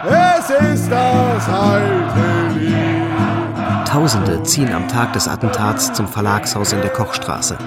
Es 0.05 0.51
ist 0.75 0.91
das 0.91 1.49
alte. 1.49 2.42
Tausende 3.85 4.43
ziehen 4.43 4.73
am 4.73 4.89
Tag 4.89 5.13
des 5.13 5.29
Attentats 5.29 5.93
zum 5.93 6.09
Verlagshaus 6.09 6.73
in 6.73 6.81
der 6.81 6.91
Kochstraße. 6.91 7.59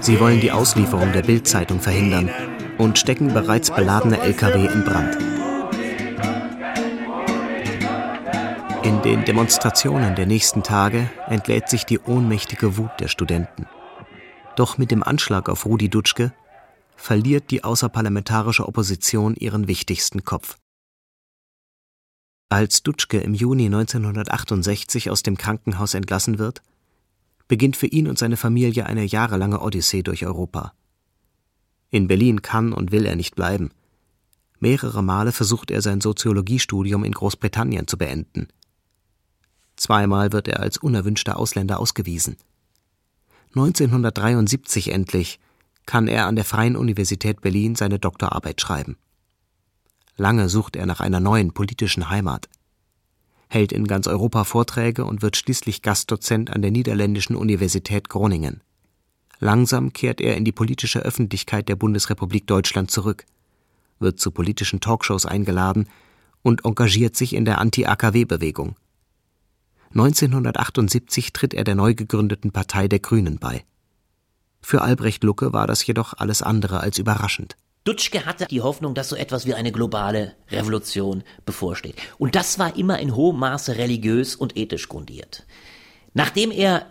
Sie 0.00 0.20
wollen 0.20 0.40
die 0.40 0.52
Auslieferung 0.52 1.12
der 1.12 1.22
Bildzeitung 1.22 1.80
verhindern 1.80 2.30
und 2.76 2.98
stecken 2.98 3.32
bereits 3.32 3.70
beladene 3.70 4.20
Lkw 4.20 4.66
in 4.66 4.84
Brand. 4.84 5.18
In 8.82 9.02
den 9.02 9.24
Demonstrationen 9.24 10.14
der 10.14 10.26
nächsten 10.26 10.62
Tage 10.62 11.10
entlädt 11.28 11.68
sich 11.68 11.84
die 11.84 11.98
ohnmächtige 11.98 12.76
Wut 12.76 12.90
der 13.00 13.08
Studenten. 13.08 13.66
Doch 14.56 14.78
mit 14.78 14.90
dem 14.90 15.02
Anschlag 15.02 15.48
auf 15.48 15.66
Rudi 15.66 15.88
Dutschke 15.88 16.32
verliert 16.96 17.50
die 17.50 17.64
außerparlamentarische 17.64 18.66
Opposition 18.66 19.34
ihren 19.34 19.68
wichtigsten 19.68 20.24
Kopf. 20.24 20.56
Als 22.50 22.82
Dutschke 22.82 23.18
im 23.18 23.34
Juni 23.34 23.66
1968 23.66 25.10
aus 25.10 25.22
dem 25.22 25.36
Krankenhaus 25.36 25.92
entlassen 25.92 26.38
wird, 26.38 26.62
beginnt 27.46 27.76
für 27.76 27.86
ihn 27.86 28.08
und 28.08 28.18
seine 28.18 28.38
Familie 28.38 28.86
eine 28.86 29.04
jahrelange 29.04 29.60
Odyssee 29.60 30.02
durch 30.02 30.24
Europa. 30.24 30.72
In 31.90 32.08
Berlin 32.08 32.40
kann 32.40 32.72
und 32.72 32.90
will 32.90 33.04
er 33.04 33.16
nicht 33.16 33.34
bleiben. 33.34 33.70
Mehrere 34.60 35.02
Male 35.02 35.32
versucht 35.32 35.70
er 35.70 35.82
sein 35.82 36.00
Soziologiestudium 36.00 37.04
in 37.04 37.12
Großbritannien 37.12 37.86
zu 37.86 37.98
beenden. 37.98 38.48
Zweimal 39.76 40.32
wird 40.32 40.48
er 40.48 40.60
als 40.60 40.78
unerwünschter 40.78 41.38
Ausländer 41.38 41.78
ausgewiesen. 41.78 42.36
1973 43.50 44.90
endlich 44.90 45.38
kann 45.84 46.08
er 46.08 46.26
an 46.26 46.36
der 46.36 46.44
Freien 46.44 46.76
Universität 46.76 47.40
Berlin 47.42 47.76
seine 47.76 47.98
Doktorarbeit 47.98 48.60
schreiben. 48.60 48.96
Lange 50.18 50.48
sucht 50.48 50.74
er 50.74 50.84
nach 50.84 50.98
einer 51.00 51.20
neuen 51.20 51.52
politischen 51.52 52.10
Heimat, 52.10 52.48
hält 53.48 53.72
in 53.72 53.86
ganz 53.86 54.08
Europa 54.08 54.42
Vorträge 54.42 55.04
und 55.04 55.22
wird 55.22 55.36
schließlich 55.36 55.80
Gastdozent 55.80 56.50
an 56.50 56.60
der 56.60 56.72
Niederländischen 56.72 57.36
Universität 57.36 58.08
Groningen. 58.08 58.60
Langsam 59.38 59.92
kehrt 59.92 60.20
er 60.20 60.36
in 60.36 60.44
die 60.44 60.52
politische 60.52 60.98
Öffentlichkeit 60.98 61.68
der 61.68 61.76
Bundesrepublik 61.76 62.48
Deutschland 62.48 62.90
zurück, 62.90 63.26
wird 64.00 64.18
zu 64.18 64.32
politischen 64.32 64.80
Talkshows 64.80 65.24
eingeladen 65.24 65.88
und 66.42 66.64
engagiert 66.64 67.14
sich 67.14 67.32
in 67.32 67.44
der 67.44 67.58
Anti-AKW-Bewegung. 67.58 68.74
1978 69.90 71.32
tritt 71.32 71.54
er 71.54 71.62
der 71.62 71.76
neu 71.76 71.94
gegründeten 71.94 72.50
Partei 72.50 72.88
der 72.88 72.98
Grünen 72.98 73.38
bei. 73.38 73.64
Für 74.60 74.82
Albrecht 74.82 75.22
Lucke 75.22 75.52
war 75.52 75.68
das 75.68 75.86
jedoch 75.86 76.14
alles 76.14 76.42
andere 76.42 76.80
als 76.80 76.98
überraschend. 76.98 77.56
Dutschke 77.84 78.26
hatte 78.26 78.46
die 78.46 78.60
Hoffnung, 78.60 78.94
dass 78.94 79.08
so 79.08 79.16
etwas 79.16 79.46
wie 79.46 79.54
eine 79.54 79.72
globale 79.72 80.34
Revolution 80.50 81.24
bevorsteht. 81.46 81.96
Und 82.18 82.34
das 82.34 82.58
war 82.58 82.76
immer 82.76 82.98
in 82.98 83.14
hohem 83.14 83.38
Maße 83.38 83.76
religiös 83.76 84.36
und 84.36 84.56
ethisch 84.56 84.88
grundiert. 84.88 85.46
Nachdem 86.12 86.50
er 86.50 86.86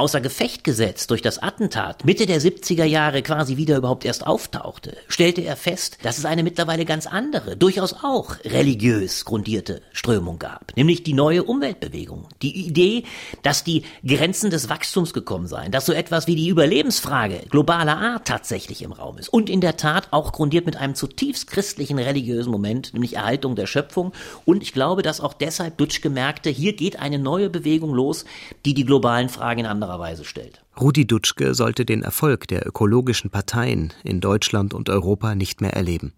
außer 0.00 0.22
Gefecht 0.22 0.64
gesetzt 0.64 1.10
durch 1.10 1.20
das 1.20 1.42
Attentat 1.42 2.06
Mitte 2.06 2.24
der 2.24 2.40
70er 2.40 2.84
Jahre 2.84 3.20
quasi 3.20 3.58
wieder 3.58 3.76
überhaupt 3.76 4.06
erst 4.06 4.26
auftauchte, 4.26 4.96
stellte 5.08 5.42
er 5.42 5.56
fest, 5.56 5.98
dass 6.02 6.16
es 6.16 6.24
eine 6.24 6.42
mittlerweile 6.42 6.86
ganz 6.86 7.06
andere, 7.06 7.54
durchaus 7.54 7.92
auch 8.02 8.36
religiös 8.42 9.26
grundierte 9.26 9.82
Strömung 9.92 10.38
gab, 10.38 10.74
nämlich 10.74 11.02
die 11.02 11.12
neue 11.12 11.44
Umweltbewegung. 11.44 12.28
Die 12.40 12.66
Idee, 12.66 13.04
dass 13.42 13.62
die 13.62 13.82
Grenzen 14.06 14.48
des 14.48 14.70
Wachstums 14.70 15.12
gekommen 15.12 15.46
seien, 15.46 15.70
dass 15.70 15.84
so 15.84 15.92
etwas 15.92 16.26
wie 16.26 16.34
die 16.34 16.48
Überlebensfrage 16.48 17.42
globaler 17.50 17.98
Art 17.98 18.26
tatsächlich 18.26 18.80
im 18.80 18.92
Raum 18.92 19.18
ist 19.18 19.28
und 19.28 19.50
in 19.50 19.60
der 19.60 19.76
Tat 19.76 20.08
auch 20.12 20.32
grundiert 20.32 20.64
mit 20.64 20.76
einem 20.76 20.94
zutiefst 20.94 21.46
christlichen 21.46 21.98
religiösen 21.98 22.50
Moment, 22.50 22.94
nämlich 22.94 23.16
Erhaltung 23.16 23.54
der 23.54 23.66
Schöpfung 23.66 24.12
und 24.46 24.62
ich 24.62 24.72
glaube, 24.72 25.02
dass 25.02 25.20
auch 25.20 25.34
deshalb 25.34 25.76
Dutsch 25.76 26.00
gemerkte, 26.00 26.48
hier 26.48 26.72
geht 26.72 26.98
eine 26.98 27.18
neue 27.18 27.50
Bewegung 27.50 27.92
los, 27.92 28.24
die 28.64 28.72
die 28.72 28.86
globalen 28.86 29.28
Fragen 29.28 29.60
in 29.60 29.66
anderer 29.66 29.89
anderer 29.90 30.00
Weise 30.00 30.24
stellt. 30.24 30.64
Rudi 30.80 31.06
Dutschke 31.06 31.54
sollte 31.54 31.84
den 31.84 32.02
Erfolg 32.02 32.46
der 32.48 32.66
ökologischen 32.66 33.30
Parteien 33.30 33.92
in 34.04 34.20
Deutschland 34.20 34.72
und 34.72 34.88
Europa 34.88 35.34
nicht 35.34 35.60
mehr 35.60 35.72
erleben. 35.72 36.12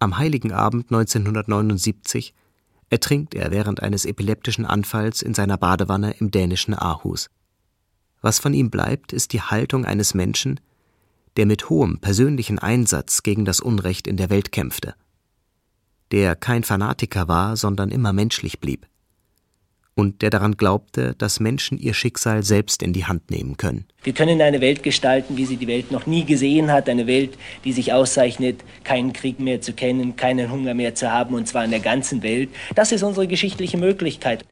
Am 0.00 0.18
Heiligen 0.18 0.52
Abend 0.52 0.86
1979 0.90 2.34
ertrinkt 2.90 3.34
er 3.34 3.52
während 3.52 3.82
eines 3.82 4.04
epileptischen 4.04 4.66
Anfalls 4.66 5.22
in 5.22 5.34
seiner 5.34 5.56
Badewanne 5.56 6.14
im 6.18 6.30
dänischen 6.30 6.74
Aarhus. 6.74 7.30
Was 8.20 8.38
von 8.38 8.54
ihm 8.54 8.70
bleibt, 8.70 9.12
ist 9.12 9.32
die 9.32 9.40
Haltung 9.40 9.84
eines 9.84 10.14
Menschen, 10.14 10.60
der 11.36 11.46
mit 11.46 11.70
hohem 11.70 11.98
persönlichen 11.98 12.58
Einsatz 12.58 13.22
gegen 13.22 13.44
das 13.44 13.60
Unrecht 13.60 14.06
in 14.06 14.16
der 14.16 14.30
Welt 14.30 14.52
kämpfte, 14.52 14.94
der 16.10 16.36
kein 16.36 16.64
Fanatiker 16.64 17.26
war, 17.28 17.56
sondern 17.56 17.90
immer 17.90 18.12
menschlich 18.12 18.60
blieb 18.60 18.86
und 19.94 20.22
der 20.22 20.30
daran 20.30 20.56
glaubte, 20.56 21.14
dass 21.18 21.40
Menschen 21.40 21.78
ihr 21.78 21.94
Schicksal 21.94 22.42
selbst 22.42 22.82
in 22.82 22.92
die 22.92 23.04
Hand 23.04 23.30
nehmen 23.30 23.56
können. 23.56 23.86
Wir 24.02 24.12
können 24.12 24.40
eine 24.40 24.60
Welt 24.60 24.82
gestalten, 24.82 25.36
wie 25.36 25.44
sie 25.44 25.56
die 25.56 25.66
Welt 25.66 25.92
noch 25.92 26.06
nie 26.06 26.24
gesehen 26.24 26.72
hat, 26.72 26.88
eine 26.88 27.06
Welt, 27.06 27.36
die 27.64 27.72
sich 27.72 27.92
auszeichnet, 27.92 28.64
keinen 28.84 29.12
Krieg 29.12 29.38
mehr 29.38 29.60
zu 29.60 29.72
kennen, 29.72 30.16
keinen 30.16 30.50
Hunger 30.50 30.74
mehr 30.74 30.94
zu 30.94 31.12
haben, 31.12 31.34
und 31.34 31.46
zwar 31.46 31.64
in 31.64 31.70
der 31.70 31.80
ganzen 31.80 32.22
Welt. 32.22 32.50
Das 32.74 32.92
ist 32.92 33.02
unsere 33.02 33.26
geschichtliche 33.26 33.78
Möglichkeit. 33.78 34.44